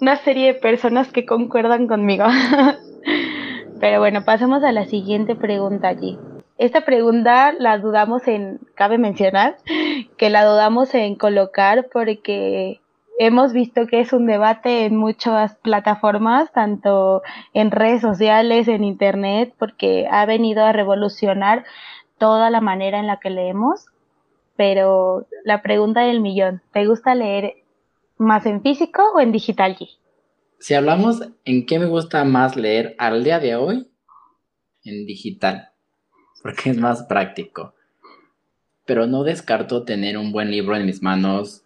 una 0.00 0.16
serie 0.16 0.52
de 0.52 0.60
personas 0.60 1.10
que 1.12 1.26
concuerdan 1.26 1.86
conmigo. 1.86 2.24
pero 3.80 3.98
bueno, 3.98 4.24
pasemos 4.24 4.62
a 4.62 4.72
la 4.72 4.86
siguiente 4.86 5.34
pregunta 5.34 5.88
allí. 5.88 6.18
Esta 6.58 6.82
pregunta 6.82 7.52
la 7.58 7.78
dudamos 7.78 8.26
en, 8.28 8.60
cabe 8.74 8.98
mencionar, 8.98 9.56
que 10.16 10.30
la 10.30 10.44
dudamos 10.44 10.94
en 10.94 11.14
colocar 11.16 11.88
porque 11.92 12.80
hemos 13.18 13.52
visto 13.52 13.86
que 13.86 14.00
es 14.00 14.12
un 14.12 14.26
debate 14.26 14.84
en 14.84 14.96
muchas 14.96 15.56
plataformas, 15.56 16.52
tanto 16.52 17.22
en 17.54 17.70
redes 17.70 18.02
sociales, 18.02 18.68
en 18.68 18.84
internet, 18.84 19.54
porque 19.58 20.06
ha 20.10 20.26
venido 20.26 20.64
a 20.64 20.72
revolucionar 20.72 21.64
toda 22.18 22.50
la 22.50 22.60
manera 22.60 22.98
en 22.98 23.06
la 23.06 23.18
que 23.18 23.30
leemos. 23.30 23.86
Pero 24.56 25.26
la 25.44 25.62
pregunta 25.62 26.02
del 26.02 26.20
millón, 26.20 26.62
¿te 26.72 26.86
gusta 26.86 27.14
leer 27.14 27.54
más 28.16 28.46
en 28.46 28.62
físico 28.62 29.02
o 29.14 29.20
en 29.20 29.32
digital? 29.32 29.76
Si 30.58 30.74
hablamos 30.74 31.20
en 31.44 31.66
qué 31.66 31.78
me 31.78 31.86
gusta 31.86 32.24
más 32.24 32.56
leer 32.56 32.94
al 32.98 33.22
día 33.22 33.38
de 33.38 33.56
hoy, 33.56 33.90
en 34.84 35.04
digital, 35.04 35.70
porque 36.42 36.70
es 36.70 36.78
más 36.78 37.02
práctico. 37.02 37.74
Pero 38.86 39.06
no 39.06 39.24
descarto 39.24 39.84
tener 39.84 40.16
un 40.16 40.32
buen 40.32 40.50
libro 40.50 40.76
en 40.76 40.86
mis 40.86 41.02
manos 41.02 41.65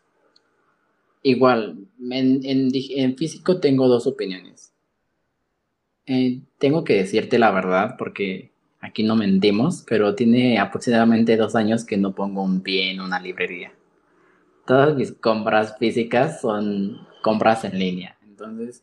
Igual, 1.22 1.86
en, 2.10 3.16
físico 3.16 3.60
tengo 3.60 3.88
dos 3.88 4.06
opiniones. 4.06 4.72
Eh, 6.06 6.40
tengo 6.58 6.82
que 6.82 6.94
decirte 6.94 7.38
la 7.38 7.50
verdad 7.50 7.96
porque 7.98 8.52
aquí 8.80 9.02
no 9.02 9.16
mentimos, 9.16 9.84
pero 9.86 10.14
tiene 10.14 10.58
aproximadamente 10.58 11.36
dos 11.36 11.54
años 11.54 11.84
que 11.84 11.98
no 11.98 12.14
pongo 12.14 12.42
un 12.42 12.62
pie 12.62 12.90
en 12.90 13.00
una 13.00 13.20
librería. 13.20 13.72
Todas 14.66 14.96
mis 14.96 15.12
compras 15.12 15.76
físicas 15.78 16.40
son 16.40 17.06
compras 17.22 17.64
en 17.64 17.78
línea. 17.78 18.16
Entonces, 18.22 18.82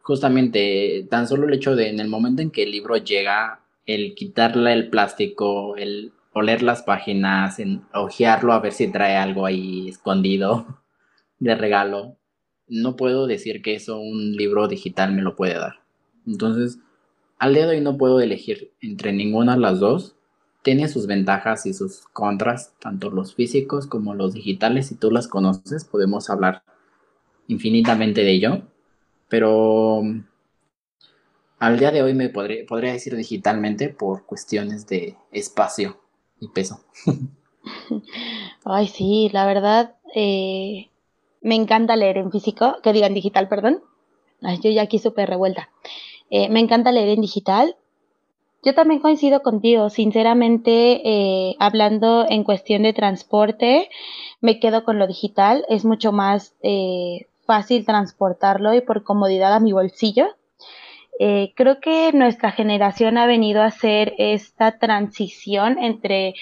justamente 0.00 1.06
tan 1.10 1.28
solo 1.28 1.46
el 1.46 1.54
hecho 1.54 1.76
de 1.76 1.90
en 1.90 2.00
el 2.00 2.08
momento 2.08 2.40
en 2.40 2.50
que 2.50 2.62
el 2.62 2.70
libro 2.70 2.96
llega, 2.96 3.60
el 3.84 4.14
quitarle 4.14 4.72
el 4.72 4.88
plástico, 4.88 5.76
el 5.76 6.12
oler 6.32 6.62
las 6.62 6.82
páginas, 6.82 7.58
en 7.58 7.82
ojearlo 7.92 8.52
a 8.52 8.60
ver 8.60 8.72
si 8.72 8.90
trae 8.90 9.16
algo 9.16 9.44
ahí 9.44 9.88
escondido, 9.88 10.77
de 11.38 11.54
regalo, 11.54 12.16
no 12.68 12.96
puedo 12.96 13.26
decir 13.26 13.62
que 13.62 13.74
eso 13.74 13.98
un 13.98 14.32
libro 14.32 14.68
digital 14.68 15.12
me 15.12 15.22
lo 15.22 15.36
puede 15.36 15.54
dar. 15.54 15.80
Entonces, 16.26 16.78
al 17.38 17.54
día 17.54 17.66
de 17.66 17.76
hoy 17.76 17.80
no 17.80 17.96
puedo 17.96 18.20
elegir 18.20 18.72
entre 18.80 19.12
ninguna 19.12 19.54
de 19.54 19.60
las 19.60 19.80
dos. 19.80 20.14
Tiene 20.62 20.88
sus 20.88 21.06
ventajas 21.06 21.66
y 21.66 21.72
sus 21.72 22.06
contras, 22.12 22.74
tanto 22.80 23.10
los 23.10 23.34
físicos 23.34 23.86
como 23.86 24.14
los 24.14 24.34
digitales. 24.34 24.88
Si 24.88 24.96
tú 24.96 25.10
las 25.10 25.28
conoces, 25.28 25.84
podemos 25.84 26.28
hablar 26.30 26.62
infinitamente 27.46 28.22
de 28.22 28.32
ello. 28.32 28.62
Pero 29.28 30.02
al 31.58 31.78
día 31.78 31.90
de 31.90 32.02
hoy 32.02 32.14
me 32.14 32.28
podré, 32.28 32.64
podría 32.64 32.92
decir 32.92 33.16
digitalmente 33.16 33.88
por 33.88 34.26
cuestiones 34.26 34.86
de 34.86 35.16
espacio 35.32 36.00
y 36.40 36.48
peso. 36.48 36.84
Ay, 38.64 38.88
sí, 38.88 39.30
la 39.32 39.46
verdad, 39.46 39.96
eh, 40.14 40.88
me 41.40 41.54
encanta 41.54 41.96
leer 41.96 42.18
en 42.18 42.30
físico, 42.30 42.76
que 42.82 42.92
digan 42.92 43.14
digital, 43.14 43.48
perdón. 43.48 43.82
yo 44.40 44.70
ya 44.70 44.82
aquí 44.82 44.98
súper 44.98 45.28
revuelta. 45.28 45.68
Eh, 46.30 46.48
me 46.48 46.60
encanta 46.60 46.92
leer 46.92 47.10
en 47.10 47.20
digital, 47.20 47.76
Yo 48.64 48.74
también 48.74 49.00
coincido 49.00 49.40
contigo, 49.42 49.88
sinceramente, 49.88 51.00
eh, 51.04 51.54
hablando 51.60 52.26
en 52.28 52.42
cuestión 52.42 52.82
de 52.82 52.92
transporte, 52.92 53.88
me 54.40 54.58
quedo 54.58 54.82
con 54.82 54.98
lo 54.98 55.06
digital, 55.06 55.64
es 55.68 55.84
mucho 55.84 56.10
más 56.10 56.56
eh, 56.62 57.28
fácil 57.46 57.86
transportarlo 57.86 58.74
y 58.74 58.80
por 58.80 59.04
comodidad 59.04 59.54
a 59.54 59.60
mi 59.60 59.72
bolsillo. 59.72 60.26
Creo 61.20 61.80
que 61.80 62.12
nuestra 62.12 62.52
generación 62.52 63.18
ha 63.18 63.26
venido 63.26 63.62
a 63.62 63.66
hacer 63.66 64.14
esta 64.18 64.78
transición 64.78 65.78
entre 65.78 66.34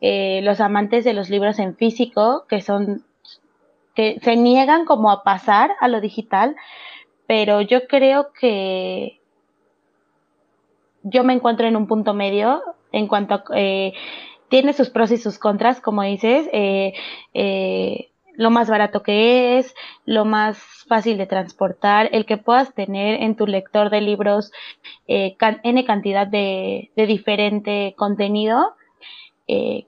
los 0.00 0.60
amantes 0.60 1.04
de 1.04 1.14
los 1.14 1.30
libros 1.30 1.58
en 1.58 1.76
físico, 1.76 2.44
que 2.48 2.60
son 2.60 3.04
se 4.22 4.36
niegan 4.36 4.84
como 4.84 5.10
a 5.10 5.22
pasar 5.22 5.72
a 5.80 5.88
lo 5.88 6.00
digital, 6.00 6.56
pero 7.26 7.60
yo 7.60 7.86
creo 7.86 8.32
que 8.32 9.20
yo 11.02 11.24
me 11.24 11.32
encuentro 11.32 11.66
en 11.66 11.76
un 11.76 11.86
punto 11.86 12.14
medio 12.14 12.62
en 12.92 13.06
cuanto 13.06 13.34
a... 13.34 13.44
Eh, 13.54 13.92
tiene 14.48 14.72
sus 14.72 14.90
pros 14.90 15.12
y 15.12 15.16
sus 15.16 15.38
contras, 15.38 15.80
como 15.80 16.02
dices, 16.02 16.48
eh, 16.52 16.92
eh, 17.34 18.10
lo 18.34 18.50
más 18.50 18.68
barato 18.68 19.04
que 19.04 19.58
es, 19.58 19.76
lo 20.04 20.24
más 20.24 20.58
fácil 20.88 21.18
de 21.18 21.26
transportar, 21.26 22.08
el 22.10 22.26
que 22.26 22.36
puedas 22.36 22.74
tener 22.74 23.22
en 23.22 23.36
tu 23.36 23.46
lector 23.46 23.90
de 23.90 24.00
libros 24.00 24.50
n 25.06 25.84
cantidad 25.84 26.26
de 26.26 26.90
diferente 26.96 27.94
contenido, 27.96 28.74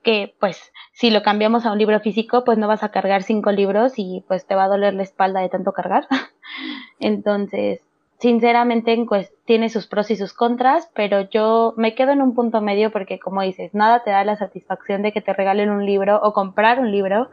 que 0.03 0.35
pues 0.41 0.73
si 0.93 1.11
lo 1.11 1.23
cambiamos 1.23 1.67
a 1.67 1.73
un 1.73 1.79
libro 1.79 2.01
físico, 2.01 2.45
pues 2.45 2.59
no 2.59 2.69
vas 2.69 2.83
a 2.83 2.91
cargar 2.91 3.23
cinco 3.23 3.53
libros 3.53 3.95
y 3.97 4.25
pues 4.29 4.47
te 4.47 4.55
va 4.55 4.65
a 4.65 4.69
doler 4.69 4.95
la 4.95 5.03
espalda 5.03 5.41
de 5.41 5.49
tanto 5.49 5.73
cargar. 5.73 6.07
Entonces, 7.01 7.81
sinceramente 8.19 9.05
pues, 9.09 9.33
tiene 9.45 9.69
sus 9.69 9.89
pros 9.89 10.11
y 10.13 10.17
sus 10.17 10.33
contras, 10.33 10.89
pero 10.95 11.29
yo 11.29 11.75
me 11.77 11.95
quedo 11.95 12.13
en 12.13 12.23
un 12.23 12.35
punto 12.35 12.61
medio 12.61 12.93
porque 12.93 13.19
como 13.19 13.43
dices, 13.43 13.75
nada 13.75 14.05
te 14.05 14.11
da 14.11 14.25
la 14.25 14.37
satisfacción 14.37 15.03
de 15.03 15.13
que 15.13 15.21
te 15.21 15.33
regalen 15.33 15.71
un 15.71 15.85
libro 15.85 16.21
o 16.23 16.33
comprar 16.33 16.79
un 16.79 16.93
libro 16.93 17.29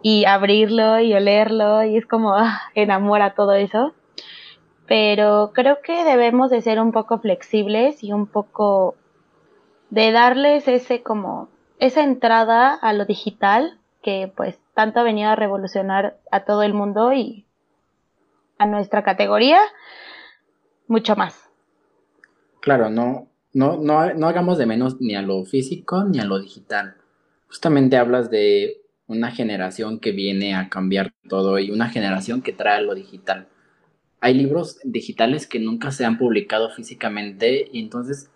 y 0.00 0.24
abrirlo 0.26 1.00
y 1.00 1.12
olerlo 1.12 1.82
y 1.82 1.96
es 1.96 2.06
como 2.06 2.34
ah, 2.34 2.60
enamora 2.74 3.34
todo 3.34 3.52
eso. 3.52 3.94
Pero 4.86 5.50
creo 5.52 5.82
que 5.82 6.04
debemos 6.04 6.50
de 6.50 6.62
ser 6.62 6.80
un 6.80 6.92
poco 6.92 7.18
flexibles 7.18 8.02
y 8.02 8.12
un 8.12 8.26
poco 8.26 8.94
de 9.90 10.12
darles 10.12 10.68
ese 10.68 11.02
como 11.02 11.48
esa 11.80 12.02
entrada 12.02 12.74
a 12.74 12.92
lo 12.92 13.04
digital 13.04 13.78
que 14.02 14.32
pues 14.36 14.58
tanto 14.74 15.00
ha 15.00 15.02
venido 15.02 15.30
a 15.30 15.36
revolucionar 15.36 16.18
a 16.30 16.44
todo 16.44 16.62
el 16.62 16.74
mundo 16.74 17.12
y 17.12 17.44
a 18.58 18.66
nuestra 18.66 19.02
categoría 19.02 19.58
mucho 20.86 21.16
más. 21.16 21.50
Claro, 22.60 22.90
no, 22.90 23.28
no, 23.52 23.76
no, 23.76 24.14
no 24.14 24.26
hagamos 24.26 24.58
de 24.58 24.66
menos 24.66 25.00
ni 25.00 25.14
a 25.14 25.22
lo 25.22 25.44
físico 25.44 26.04
ni 26.04 26.18
a 26.18 26.24
lo 26.24 26.40
digital. 26.40 26.96
Justamente 27.48 27.96
hablas 27.96 28.30
de 28.30 28.82
una 29.06 29.30
generación 29.30 30.00
que 30.00 30.12
viene 30.12 30.54
a 30.54 30.68
cambiar 30.68 31.14
todo 31.28 31.58
y 31.58 31.70
una 31.70 31.88
generación 31.88 32.42
que 32.42 32.52
trae 32.52 32.82
lo 32.82 32.94
digital. 32.94 33.48
Hay 34.20 34.34
libros 34.34 34.78
digitales 34.84 35.46
que 35.46 35.60
nunca 35.60 35.92
se 35.92 36.04
han 36.04 36.18
publicado 36.18 36.70
físicamente 36.70 37.68
y 37.72 37.80
entonces, 37.80 38.30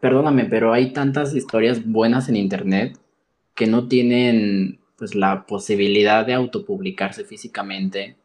perdóname, 0.00 0.44
pero 0.44 0.72
hay 0.72 0.92
tantas 0.92 1.34
historias 1.34 1.84
buenas 1.84 2.28
en 2.28 2.36
internet 2.36 2.98
que 3.54 3.66
no 3.66 3.88
tienen 3.88 4.80
pues 4.96 5.14
la 5.14 5.46
posibilidad 5.46 6.26
de 6.26 6.34
autopublicarse 6.34 7.24
físicamente 7.24 8.16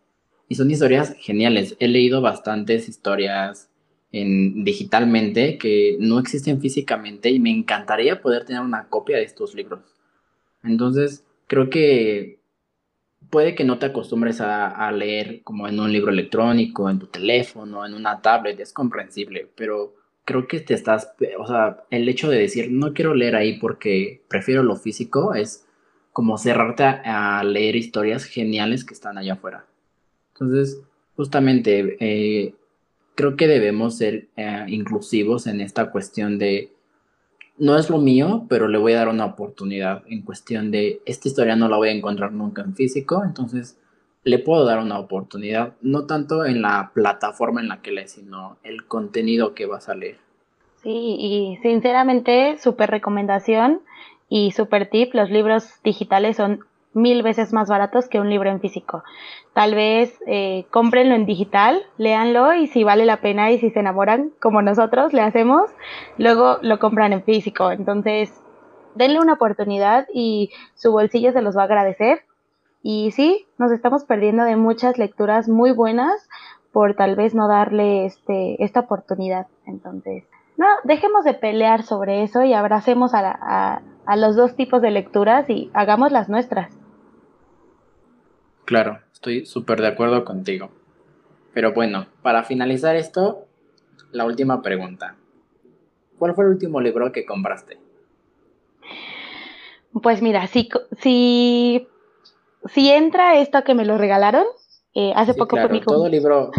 y 0.48 0.56
son 0.56 0.70
historias 0.70 1.16
geniales. 1.20 1.76
He 1.80 1.88
leído 1.88 2.22
bastantes 2.22 2.90
historias 2.90 3.70
en, 4.12 4.64
digitalmente 4.64 5.58
que 5.58 5.98
no 6.00 6.20
existen 6.20 6.60
físicamente 6.60 7.30
y 7.30 7.40
me 7.40 7.52
encantaría 7.52 8.22
poder 8.22 8.46
tener 8.46 8.62
una 8.62 8.88
copia 8.90 9.18
de 9.18 9.24
estos 9.24 9.56
libros. 9.56 9.80
Entonces, 10.64 11.24
creo 11.48 11.70
que 11.70 12.40
puede 13.30 13.56
que 13.56 13.64
no 13.64 13.80
te 13.80 13.86
acostumbres 13.88 14.42
a, 14.42 14.68
a, 14.68 14.92
leer 14.92 15.42
como 15.44 15.68
en 15.68 15.80
un 15.80 15.92
libro 15.92 16.12
electrónico, 16.12 16.90
en 16.90 17.00
tu 17.00 17.08
teléfono, 17.08 17.86
en 17.86 17.94
una 17.94 18.22
tablet, 18.22 18.60
es 18.60 18.74
comprensible, 18.74 19.48
pero 19.56 19.96
creo 20.26 20.48
que 20.48 20.60
te 20.60 20.74
estás, 20.74 21.14
o 21.38 21.48
sea, 21.48 21.84
el 21.90 22.08
hecho 22.08 22.30
de 22.30 22.40
decir 22.40 22.72
no 22.72 22.94
quiero 22.94 23.14
leer 23.14 23.36
ahí 23.36 23.60
porque 23.60 24.22
prefiero 24.28 24.64
lo 24.64 24.76
físico 24.76 25.34
es 25.34 25.66
como 26.14 26.38
cerrarte 26.38 26.84
a 26.84 27.44
leer 27.44 27.76
historias 27.76 28.26
geniales 28.26 28.84
que 28.84 28.94
están 28.94 29.18
allá 29.18 29.34
afuera. 29.34 29.66
Entonces, 30.34 30.82
justamente, 31.16 31.98
eh, 32.00 32.56
creo 33.16 33.36
que 33.36 33.48
debemos 33.48 33.98
ser 33.98 34.28
eh, 34.36 34.66
inclusivos 34.68 35.48
en 35.48 35.62
esta 35.62 35.92
cuestión 35.92 36.38
de, 36.38 36.72
no 37.58 37.78
es 37.78 37.90
lo 37.90 38.00
mío, 38.00 38.46
pero 38.50 38.68
le 38.68 38.78
voy 38.78 38.94
a 38.94 38.98
dar 38.98 39.10
una 39.10 39.26
oportunidad 39.26 40.04
en 40.08 40.22
cuestión 40.24 40.72
de, 40.72 41.02
esta 41.06 41.28
historia 41.28 41.56
no 41.56 41.70
la 41.70 41.78
voy 41.78 41.90
a 41.90 41.94
encontrar 41.94 42.34
nunca 42.34 42.62
en 42.62 42.76
físico, 42.76 43.24
entonces 43.24 43.78
le 44.24 44.40
puedo 44.40 44.66
dar 44.66 44.80
una 44.80 45.00
oportunidad, 45.00 45.74
no 45.82 46.06
tanto 46.06 46.46
en 46.46 46.62
la 46.62 46.92
plataforma 46.94 47.62
en 47.62 47.68
la 47.68 47.82
que 47.82 47.92
lee, 47.92 48.08
sino 48.08 48.58
el 48.64 48.86
contenido 48.86 49.54
que 49.54 49.66
va 49.66 49.78
a 49.78 49.82
salir. 49.82 50.18
Sí, 50.84 51.18
y 51.20 51.58
sinceramente, 51.62 52.58
súper 52.58 52.90
recomendación 52.90 53.82
y 54.30 54.52
súper 54.52 54.90
tip, 54.90 55.14
los 55.14 55.30
libros 55.30 55.82
digitales 55.84 56.38
son 56.38 56.66
mil 56.94 57.24
veces 57.24 57.54
más 57.54 57.70
baratos 57.70 58.08
que 58.08 58.20
un 58.20 58.30
libro 58.30 58.50
en 58.50 58.60
físico. 58.60 59.04
Tal 59.54 59.76
vez 59.76 60.18
eh, 60.28 60.66
cómprenlo 60.72 61.16
en 61.16 61.26
digital, 61.26 61.84
léanlo 61.98 62.54
y 62.54 62.68
si 62.68 62.84
vale 62.84 63.06
la 63.06 63.22
pena 63.22 63.52
y 63.52 63.60
si 63.60 63.70
se 63.70 63.80
enamoran 63.80 64.32
como 64.42 64.62
nosotros 64.62 65.14
le 65.14 65.22
hacemos, 65.22 65.70
luego 66.18 66.58
lo 66.62 66.80
compran 66.80 67.14
en 67.14 67.24
físico. 67.24 67.72
Entonces, 67.72 68.34
denle 68.96 69.20
una 69.20 69.34
oportunidad 69.34 70.08
y 70.14 70.52
su 70.76 70.92
bolsillo 70.92 71.32
se 71.32 71.42
los 71.42 71.56
va 71.56 71.62
a 71.62 71.66
agradecer. 71.66 72.24
Y 72.84 73.12
sí, 73.12 73.48
nos 73.58 73.72
estamos 73.72 74.06
perdiendo 74.06 74.44
de 74.44 74.56
muchas 74.56 74.98
lecturas 74.98 75.48
muy 75.48 75.72
buenas 75.72 76.28
por 76.72 76.96
tal 76.96 77.16
vez 77.16 77.36
no 77.36 77.48
darle 77.48 78.06
este, 78.06 78.64
esta 78.64 78.82
oportunidad. 78.82 79.48
Entonces, 79.66 80.24
no, 80.58 80.68
dejemos 80.84 81.24
de 81.24 81.34
pelear 81.34 81.84
sobre 81.84 82.24
eso 82.24 82.44
y 82.44 82.54
abracemos 82.54 83.14
a, 83.14 83.82
a 84.06 84.16
los 84.16 84.36
dos 84.36 84.56
tipos 84.56 84.82
de 84.82 84.92
lecturas 84.92 85.50
y 85.50 85.70
hagamos 85.74 86.12
las 86.12 86.30
nuestras. 86.30 86.74
Claro, 88.66 89.00
estoy 89.12 89.46
súper 89.46 89.82
de 89.82 89.88
acuerdo 89.88 90.24
contigo. 90.24 90.70
Pero 91.54 91.74
bueno, 91.74 92.08
para 92.22 92.44
finalizar 92.44 92.96
esto, 92.96 93.46
la 94.12 94.26
última 94.26 94.62
pregunta. 94.62 95.16
¿Cuál 96.18 96.36
fue 96.36 96.46
el 96.46 96.52
último 96.52 96.80
libro 96.80 97.12
que 97.12 97.26
compraste? 97.26 97.80
Pues 100.02 100.22
mira, 100.22 100.48
si, 100.48 100.70
si, 101.00 101.88
si 102.66 102.90
entra 102.92 103.40
esto 103.40 103.64
que 103.64 103.74
me 103.74 103.86
lo 103.86 103.98
regalaron, 103.98 104.46
eh, 104.94 105.14
hace 105.16 105.34
poco 105.34 105.56
claro, 105.56 105.70
mi 105.70 105.82
todo 105.82 106.10
libro, 106.10 106.52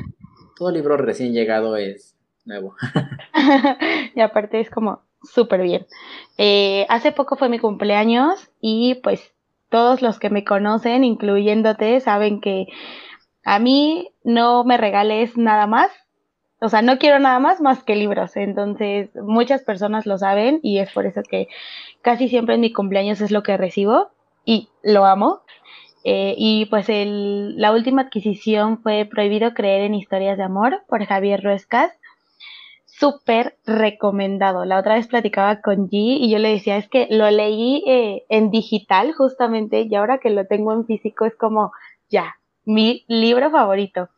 todo 0.57 0.71
libro 0.71 0.97
recién 0.97 1.33
llegado 1.33 1.77
es 1.77 2.17
nuevo. 2.45 2.75
y 4.15 4.21
aparte 4.21 4.61
es 4.61 4.71
como 4.71 5.03
súper 5.23 5.62
bien. 5.62 5.87
Eh, 6.38 6.87
hace 6.88 7.12
poco 7.12 7.37
fue 7.37 7.49
mi 7.49 7.59
cumpleaños 7.59 8.51
y 8.61 8.97
pues 8.97 9.33
todos 9.69 10.03
los 10.03 10.19
que 10.19 10.31
me 10.31 10.45
conocen, 10.45 11.05
incluyéndote, 11.05 12.01
saben 12.01 12.41
que 12.41 12.67
a 13.45 13.59
mí 13.59 14.11
no 14.25 14.65
me 14.65 14.77
regales 14.77 15.37
nada 15.37 15.67
más. 15.67 15.91
O 16.61 16.69
sea, 16.69 16.83
no 16.83 16.99
quiero 16.99 17.19
nada 17.19 17.41
más 17.41 17.61
más 17.61 17.83
que 17.83 17.97
libros. 17.97 18.37
Entonces, 18.37 19.11
muchas 19.17 19.62
personas 19.62 20.07
lo 20.07 20.19
saben 20.19 20.61
y 20.62 20.79
es 20.79 20.93
por 20.93 21.07
eso 21.07 21.23
que 21.29 21.49
casi 22.03 22.29
siempre 22.29 22.55
en 22.55 22.61
mi 22.61 22.73
cumpleaños 22.73 23.21
es 23.21 23.31
lo 23.31 23.43
que 23.43 23.57
recibo 23.57 24.11
y 24.45 24.69
lo 24.83 25.05
amo. 25.05 25.41
Eh, 26.05 26.35
y 26.37 26.67
pues 26.67 26.88
el, 26.88 27.57
la 27.59 27.73
última 27.73 28.03
adquisición 28.03 28.83
fue 28.83 29.05
Prohibido 29.05 29.55
creer 29.55 29.83
en 29.83 29.95
historias 29.95 30.37
de 30.37 30.45
amor 30.45 30.83
por 30.88 31.05
Javier 31.05 31.43
Ruescas 31.43 31.93
súper 33.03 33.57
recomendado. 33.67 34.65
La 34.65 34.79
otra 34.79 34.95
vez 34.95 35.09
platicaba 35.09 35.61
con 35.61 35.88
G 35.88 35.91
y 35.93 36.31
yo 36.31 36.38
le 36.38 36.51
decía, 36.51 36.77
es 36.77 36.88
que 36.88 37.09
lo 37.11 37.29
leí 37.31 37.83
eh, 37.87 38.25
en 38.29 38.53
digital 38.53 39.12
justamente 39.12 39.88
y 39.91 39.95
ahora 39.97 40.19
que 40.19 40.31
lo 40.31 40.47
tengo 40.47 40.73
en 40.73 40.87
físico 40.87 41.25
es 41.25 41.35
como, 41.35 41.73
ya, 42.11 42.37
mi 42.65 43.05
libro 43.09 43.51
favorito. 43.51 44.09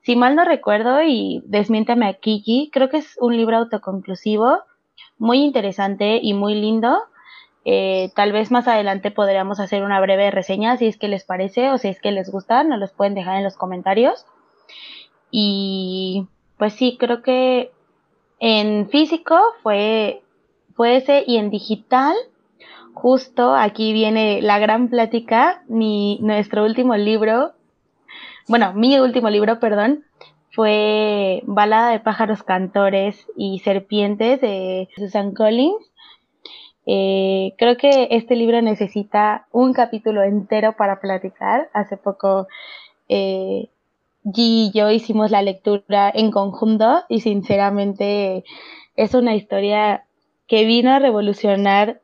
Si 0.00 0.16
mal 0.16 0.34
no 0.34 0.44
recuerdo 0.44 1.02
y 1.02 1.42
desmiéntame 1.44 2.06
aquí, 2.06 2.42
G, 2.46 2.70
creo 2.72 2.88
que 2.88 2.98
es 2.98 3.16
un 3.20 3.36
libro 3.36 3.58
autoconclusivo, 3.58 4.60
muy 5.18 5.38
interesante 5.38 6.18
y 6.22 6.32
muy 6.32 6.54
lindo. 6.54 7.02
Eh, 7.64 8.10
tal 8.16 8.32
vez 8.32 8.50
más 8.50 8.66
adelante 8.66 9.10
podríamos 9.10 9.60
hacer 9.60 9.84
una 9.84 10.00
breve 10.00 10.30
reseña 10.30 10.76
si 10.76 10.86
es 10.86 10.96
que 10.96 11.08
les 11.08 11.24
parece 11.24 11.70
o 11.70 11.78
si 11.78 11.88
es 11.88 12.00
que 12.00 12.10
les 12.10 12.30
gusta, 12.30 12.64
nos 12.64 12.80
los 12.80 12.92
pueden 12.92 13.14
dejar 13.14 13.36
en 13.36 13.44
los 13.44 13.56
comentarios. 13.56 14.26
Y 15.30 16.26
pues 16.58 16.74
sí, 16.74 16.96
creo 16.98 17.22
que 17.22 17.70
en 18.38 18.88
físico 18.90 19.38
fue, 19.62 20.22
fue 20.74 20.96
ese 20.96 21.24
y 21.26 21.36
en 21.36 21.50
digital, 21.50 22.14
justo 22.94 23.54
aquí 23.54 23.92
viene 23.92 24.42
la 24.42 24.58
gran 24.58 24.88
plática, 24.88 25.62
mi, 25.68 26.18
nuestro 26.20 26.64
último 26.64 26.96
libro, 26.96 27.52
bueno, 28.48 28.72
mi 28.74 28.98
último 28.98 29.30
libro, 29.30 29.60
perdón, 29.60 30.04
fue 30.50 31.42
Balada 31.46 31.90
de 31.92 32.00
pájaros 32.00 32.42
cantores 32.42 33.26
y 33.36 33.60
serpientes 33.60 34.40
de 34.40 34.88
Susan 34.96 35.32
Collins. 35.32 35.91
Eh, 36.86 37.54
creo 37.58 37.76
que 37.76 38.08
este 38.10 38.34
libro 38.34 38.60
necesita 38.60 39.46
un 39.52 39.72
capítulo 39.72 40.22
entero 40.22 40.72
para 40.72 41.00
platicar. 41.00 41.68
Hace 41.72 41.96
poco 41.96 42.48
eh, 43.08 43.68
G 44.24 44.34
y 44.36 44.70
yo 44.72 44.90
hicimos 44.90 45.30
la 45.30 45.42
lectura 45.42 46.10
en 46.14 46.30
conjunto 46.30 47.02
y 47.08 47.20
sinceramente 47.20 48.44
es 48.96 49.14
una 49.14 49.34
historia 49.34 50.04
que 50.46 50.64
vino 50.64 50.92
a 50.92 50.98
revolucionar 50.98 52.00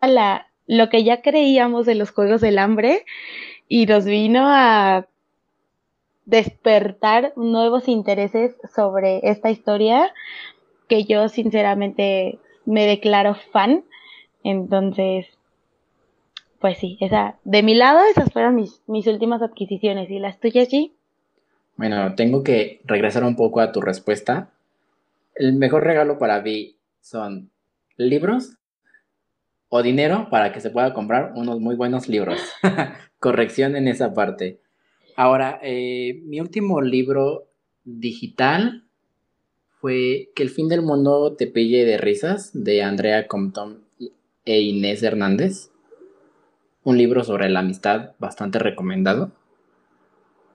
a 0.00 0.46
lo 0.66 0.88
que 0.88 1.04
ya 1.04 1.22
creíamos 1.22 1.86
de 1.86 1.94
los 1.94 2.10
Juegos 2.10 2.40
del 2.40 2.58
Hambre 2.58 3.04
y 3.68 3.86
nos 3.86 4.04
vino 4.04 4.44
a 4.46 5.06
despertar 6.24 7.32
nuevos 7.36 7.88
intereses 7.88 8.54
sobre 8.74 9.20
esta 9.22 9.50
historia 9.50 10.12
que 10.88 11.04
yo 11.04 11.28
sinceramente 11.28 12.38
me 12.64 12.86
declaro 12.86 13.34
fan. 13.52 13.84
Entonces, 14.44 15.26
pues 16.60 16.78
sí, 16.78 16.96
esa, 17.00 17.38
de 17.44 17.62
mi 17.62 17.74
lado 17.74 18.00
esas 18.10 18.32
fueron 18.32 18.54
mis, 18.54 18.82
mis 18.86 19.06
últimas 19.06 19.42
adquisiciones. 19.42 20.10
¿Y 20.10 20.18
las 20.18 20.38
tuyas, 20.40 20.68
G? 20.68 20.92
Bueno, 21.76 22.14
tengo 22.14 22.42
que 22.42 22.80
regresar 22.84 23.24
un 23.24 23.36
poco 23.36 23.60
a 23.60 23.72
tu 23.72 23.80
respuesta. 23.80 24.50
El 25.34 25.54
mejor 25.54 25.84
regalo 25.84 26.18
para 26.18 26.40
mí 26.40 26.76
son 27.00 27.50
libros 27.96 28.56
o 29.68 29.82
dinero 29.82 30.28
para 30.30 30.52
que 30.52 30.60
se 30.60 30.70
pueda 30.70 30.92
comprar 30.92 31.32
unos 31.34 31.58
muy 31.58 31.74
buenos 31.76 32.08
libros. 32.08 32.40
Corrección 33.18 33.74
en 33.74 33.88
esa 33.88 34.12
parte. 34.14 34.60
Ahora, 35.16 35.58
eh, 35.62 36.20
mi 36.24 36.40
último 36.40 36.80
libro 36.80 37.48
digital 37.84 38.84
fue 39.80 40.30
Que 40.36 40.44
el 40.44 40.50
fin 40.50 40.68
del 40.68 40.82
mundo 40.82 41.34
te 41.34 41.48
pille 41.48 41.84
de 41.84 41.98
risas 41.98 42.50
de 42.52 42.84
Andrea 42.84 43.26
Compton 43.26 43.82
e 44.44 44.60
Inés 44.60 45.02
Hernández. 45.02 45.70
Un 46.84 46.98
libro 46.98 47.24
sobre 47.24 47.48
la 47.48 47.60
amistad 47.60 48.12
bastante 48.18 48.58
recomendado. 48.58 49.32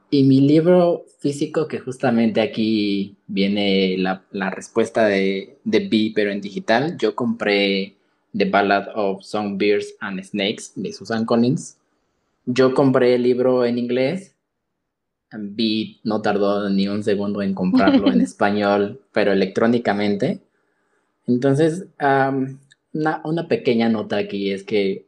Y 0.10 0.24
mi 0.24 0.42
libro 0.42 1.06
físico, 1.20 1.68
que 1.68 1.80
justamente 1.80 2.42
aquí 2.42 3.18
viene 3.28 3.98
la, 3.98 4.50
respuesta 4.50 5.06
de, 5.06 5.58
de 5.64 5.80
B, 5.80 6.12
pero 6.16 6.32
en 6.32 6.40
digital, 6.40 6.98
yo 6.98 7.16
compré 7.16 7.96
The 8.36 8.46
Ballad 8.46 8.90
of 8.96 9.24
Songbirds 9.24 9.96
and 10.00 10.24
Snakes 10.24 10.72
de 10.76 10.94
Susan 10.94 11.26
Collins. 11.26 11.78
Yo 12.46 12.74
compré 12.74 13.16
el 13.16 13.24
libro 13.24 13.66
en 13.66 13.78
inglés. 13.78 14.34
B 15.32 15.98
no 16.04 16.22
tardó 16.22 16.70
ni 16.70 16.88
un 16.88 17.04
segundo 17.04 17.42
en 17.42 17.54
comprarlo 17.54 18.12
en 18.12 18.22
español, 18.22 19.02
pero 19.12 19.34
electrónicamente. 19.34 20.40
Entonces, 21.26 21.88
una, 23.24 23.48
pequeña 23.48 23.90
nota 23.90 24.18
aquí 24.18 24.52
es 24.52 24.64
que 24.64 25.06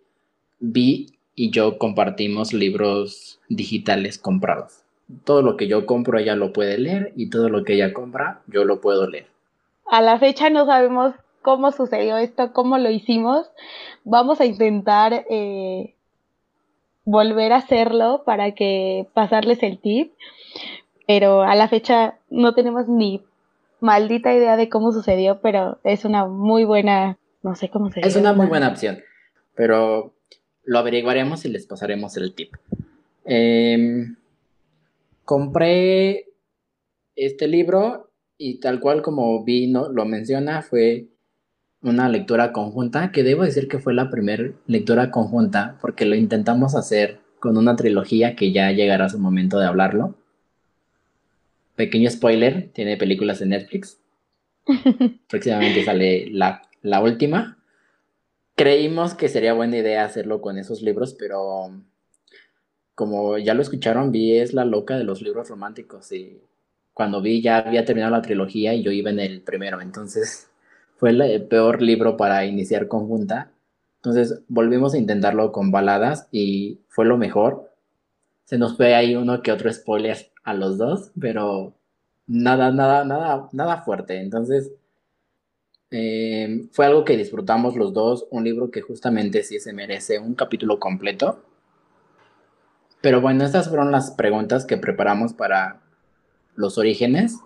B 0.60 1.08
y 1.36 1.52
yo 1.52 1.78
compartimos 1.78 2.54
libros 2.54 3.40
digitales 3.50 4.18
comprados 4.18 4.84
todo 5.24 5.42
lo 5.42 5.58
que 5.58 5.68
yo 5.68 5.86
compro 5.86 6.20
ella 6.20 6.36
lo 6.36 6.54
puede 6.54 6.78
leer 6.78 7.14
y 7.16 7.30
todo 7.30 7.50
lo 7.50 7.64
que 7.64 7.74
ella 7.74 7.94
compra 7.94 8.42
yo 8.48 8.64
lo 8.64 8.82
puedo 8.82 9.08
leer. 9.08 9.28
A 9.86 10.02
la 10.02 10.20
fecha 10.20 10.50
no 10.50 10.66
sabemos 10.66 11.14
cómo 11.42 11.72
sucedió 11.72 12.18
esto, 12.18 12.54
cómo 12.54 12.78
lo 12.78 12.92
hicimos. 12.92 13.50
Vamos 14.04 14.40
a 14.40 14.46
intentar 14.46 15.26
eh, 15.30 15.96
volver 17.06 17.54
a 17.54 17.58
hacerlo 17.58 18.24
para 18.24 18.52
que 18.52 19.08
pasarles 19.14 19.64
el 19.64 19.80
tip, 19.80 20.14
pero 21.08 21.42
a 21.42 21.56
la 21.56 21.68
fecha 21.68 22.20
no 22.30 22.54
tenemos 22.54 22.88
ni 22.88 23.24
maldita 23.80 24.34
idea 24.34 24.58
de 24.58 24.70
cómo 24.70 24.92
sucedió, 24.92 25.40
pero 25.42 25.80
es 25.84 26.06
una 26.06 26.28
muy 26.28 26.66
buena, 26.66 27.18
no 27.42 27.56
sé 27.56 27.70
cómo 27.70 27.92
se 27.92 28.02
Es 28.02 28.16
una 28.16 28.34
muy 28.34 28.48
buena 28.48 28.70
opción, 28.70 29.00
pero 29.56 30.14
lo 30.64 30.80
averiguaremos 30.80 31.46
y 31.46 31.50
les 31.50 31.66
pasaremos 31.66 32.16
el 32.18 32.34
tip. 32.34 32.54
Eh, 33.26 34.08
compré 35.26 36.28
este 37.16 37.48
libro 37.48 38.12
y 38.38 38.60
tal 38.60 38.80
cual 38.80 39.02
como 39.02 39.44
vi 39.44 39.68
lo 39.68 40.06
menciona, 40.06 40.62
fue 40.62 41.08
una 41.82 42.10
lectura 42.10 42.52
conjunta, 42.52 43.12
que 43.12 43.24
debo 43.24 43.44
decir 43.44 43.68
que 43.68 43.80
fue 43.80 43.94
la 43.94 44.10
primera 44.10 44.52
lectura 44.68 45.12
conjunta, 45.12 45.78
porque 45.82 46.06
lo 46.06 46.16
intentamos 46.16 46.76
hacer 46.76 47.20
con 47.40 47.58
una 47.58 47.76
trilogía 47.76 48.36
que 48.36 48.52
ya 48.52 48.72
llegará 48.72 49.10
su 49.10 49.20
momento 49.20 49.60
de 49.60 49.68
hablarlo. 49.68 50.16
Pequeño 51.76 52.10
spoiler, 52.10 52.70
tiene 52.74 52.98
películas 52.98 53.42
en 53.42 53.50
Netflix. 53.50 54.00
Próximamente 55.30 55.84
sale 55.84 56.30
la, 56.32 56.62
la 56.82 57.02
última. 57.02 57.58
Creímos 58.56 59.14
que 59.14 59.30
sería 59.30 59.54
buena 59.54 59.78
idea 59.78 60.06
hacerlo 60.06 60.42
con 60.42 60.58
esos 60.58 60.82
libros, 60.82 61.14
pero 61.14 61.72
como 62.96 63.38
ya 63.38 63.54
lo 63.54 63.62
escucharon, 63.62 64.12
Vi 64.12 64.38
es 64.38 64.54
la 64.54 64.66
loca 64.66 64.98
de 64.98 65.06
los 65.06 65.22
libros 65.22 65.48
románticos 65.48 66.12
y 66.12 66.42
cuando 66.94 67.22
vi 67.22 67.42
ya 67.42 67.60
había 67.60 67.86
terminado 67.86 68.12
la 68.12 68.22
trilogía 68.22 68.74
y 68.74 68.84
yo 68.84 68.92
iba 68.92 69.10
en 69.10 69.22
el 69.22 69.42
primero, 69.42 69.80
entonces 69.80 70.50
fue 70.98 71.12
el 71.12 71.48
peor 71.48 71.82
libro 71.82 72.18
para 72.18 72.46
iniciar 72.46 72.90
conjunta. 72.90 73.52
Entonces 74.00 74.42
volvimos 74.50 74.94
a 74.94 74.98
intentarlo 74.98 75.54
con 75.54 75.72
baladas 75.72 76.28
y 76.32 76.82
fue 76.90 77.06
lo 77.06 77.18
mejor. 77.18 77.72
Se 78.44 78.58
nos 78.58 78.76
fue 78.76 78.96
ahí 78.96 79.16
uno 79.16 79.42
que 79.42 79.54
otro 79.54 79.72
spoiler 79.72 80.18
a 80.44 80.54
los 80.54 80.78
dos, 80.78 81.12
pero 81.20 81.74
nada, 82.28 82.72
nada, 82.72 83.06
nada, 83.06 83.48
nada 83.54 83.82
fuerte. 83.84 84.20
Entonces 84.20 84.74
eh, 85.92 86.68
fue 86.72 86.86
algo 86.86 87.04
que 87.04 87.18
disfrutamos 87.18 87.76
los 87.76 87.94
dos, 87.94 88.28
un 88.32 88.44
libro 88.44 88.72
que 88.72 88.82
justamente 88.82 89.44
sí 89.44 89.60
se 89.60 89.74
merece 89.74 90.20
un 90.20 90.36
capítulo 90.36 90.80
completo 90.80 91.44
pero 93.02 93.22
bueno, 93.22 93.46
estas 93.46 93.70
fueron 93.70 93.92
las 93.92 94.12
preguntas 94.12 94.66
que 94.66 94.78
preparamos 94.78 95.34
para 95.34 95.80
los 96.56 96.78
orígenes. 96.78 97.40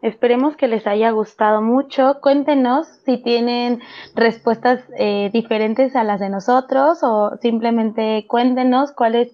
Esperemos 0.00 0.56
que 0.56 0.68
les 0.68 0.86
haya 0.86 1.10
gustado 1.10 1.60
mucho. 1.60 2.18
Cuéntenos 2.20 2.88
si 3.04 3.18
tienen 3.18 3.80
respuestas 4.14 4.82
eh, 4.98 5.30
diferentes 5.32 5.94
a 5.94 6.02
las 6.02 6.18
de 6.18 6.28
nosotros 6.28 7.00
o 7.02 7.36
simplemente 7.40 8.26
cuéntenos 8.26 8.92
cuáles 8.92 9.32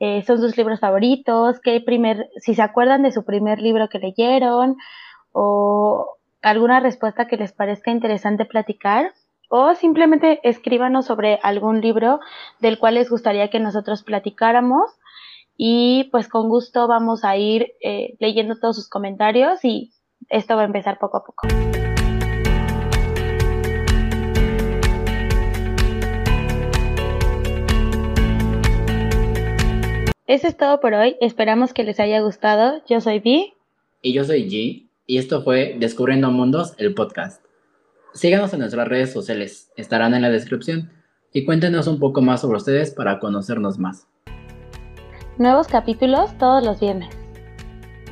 eh, 0.00 0.24
son 0.26 0.38
sus 0.38 0.56
libros 0.56 0.80
favoritos, 0.80 1.60
qué 1.60 1.80
primer, 1.80 2.28
si 2.36 2.54
se 2.54 2.62
acuerdan 2.62 3.02
de 3.02 3.12
su 3.12 3.24
primer 3.24 3.60
libro 3.60 3.88
que 3.88 4.00
leyeron 4.00 4.76
o 5.30 6.16
alguna 6.42 6.80
respuesta 6.80 7.26
que 7.26 7.36
les 7.36 7.52
parezca 7.52 7.90
interesante 7.90 8.44
platicar 8.44 9.14
o 9.48 9.74
simplemente 9.74 10.40
escríbanos 10.42 11.06
sobre 11.06 11.38
algún 11.42 11.80
libro 11.80 12.20
del 12.60 12.78
cual 12.78 12.94
les 12.94 13.08
gustaría 13.08 13.48
que 13.48 13.60
nosotros 13.60 14.02
platicáramos 14.02 14.90
y 15.56 16.08
pues 16.10 16.28
con 16.28 16.48
gusto 16.48 16.88
vamos 16.88 17.24
a 17.24 17.36
ir 17.36 17.72
eh, 17.80 18.16
leyendo 18.18 18.58
todos 18.58 18.76
sus 18.76 18.88
comentarios 18.88 19.64
y 19.64 19.92
esto 20.28 20.56
va 20.56 20.62
a 20.62 20.66
empezar 20.66 20.98
poco 20.98 21.18
a 21.18 21.24
poco. 21.24 21.46
Eso 30.26 30.48
es 30.48 30.56
todo 30.56 30.80
por 30.80 30.94
hoy. 30.94 31.16
Esperamos 31.20 31.74
que 31.74 31.84
les 31.84 32.00
haya 32.00 32.20
gustado. 32.20 32.80
Yo 32.88 33.02
soy 33.02 33.18
Vi. 33.18 33.52
Y 34.00 34.14
yo 34.14 34.24
soy 34.24 34.48
G. 34.48 34.91
Y 35.06 35.18
esto 35.18 35.42
fue 35.42 35.76
Descubriendo 35.78 36.30
Mundos, 36.30 36.74
el 36.78 36.94
podcast. 36.94 37.44
Síganos 38.14 38.52
en 38.52 38.60
nuestras 38.60 38.88
redes 38.88 39.12
sociales, 39.12 39.72
estarán 39.76 40.14
en 40.14 40.22
la 40.22 40.30
descripción, 40.30 40.90
y 41.32 41.44
cuéntenos 41.44 41.86
un 41.86 41.98
poco 41.98 42.20
más 42.20 42.42
sobre 42.42 42.58
ustedes 42.58 42.90
para 42.90 43.18
conocernos 43.18 43.78
más. 43.78 44.06
Nuevos 45.38 45.66
capítulos 45.66 46.36
todos 46.38 46.64
los 46.64 46.78
viernes. 46.78 47.21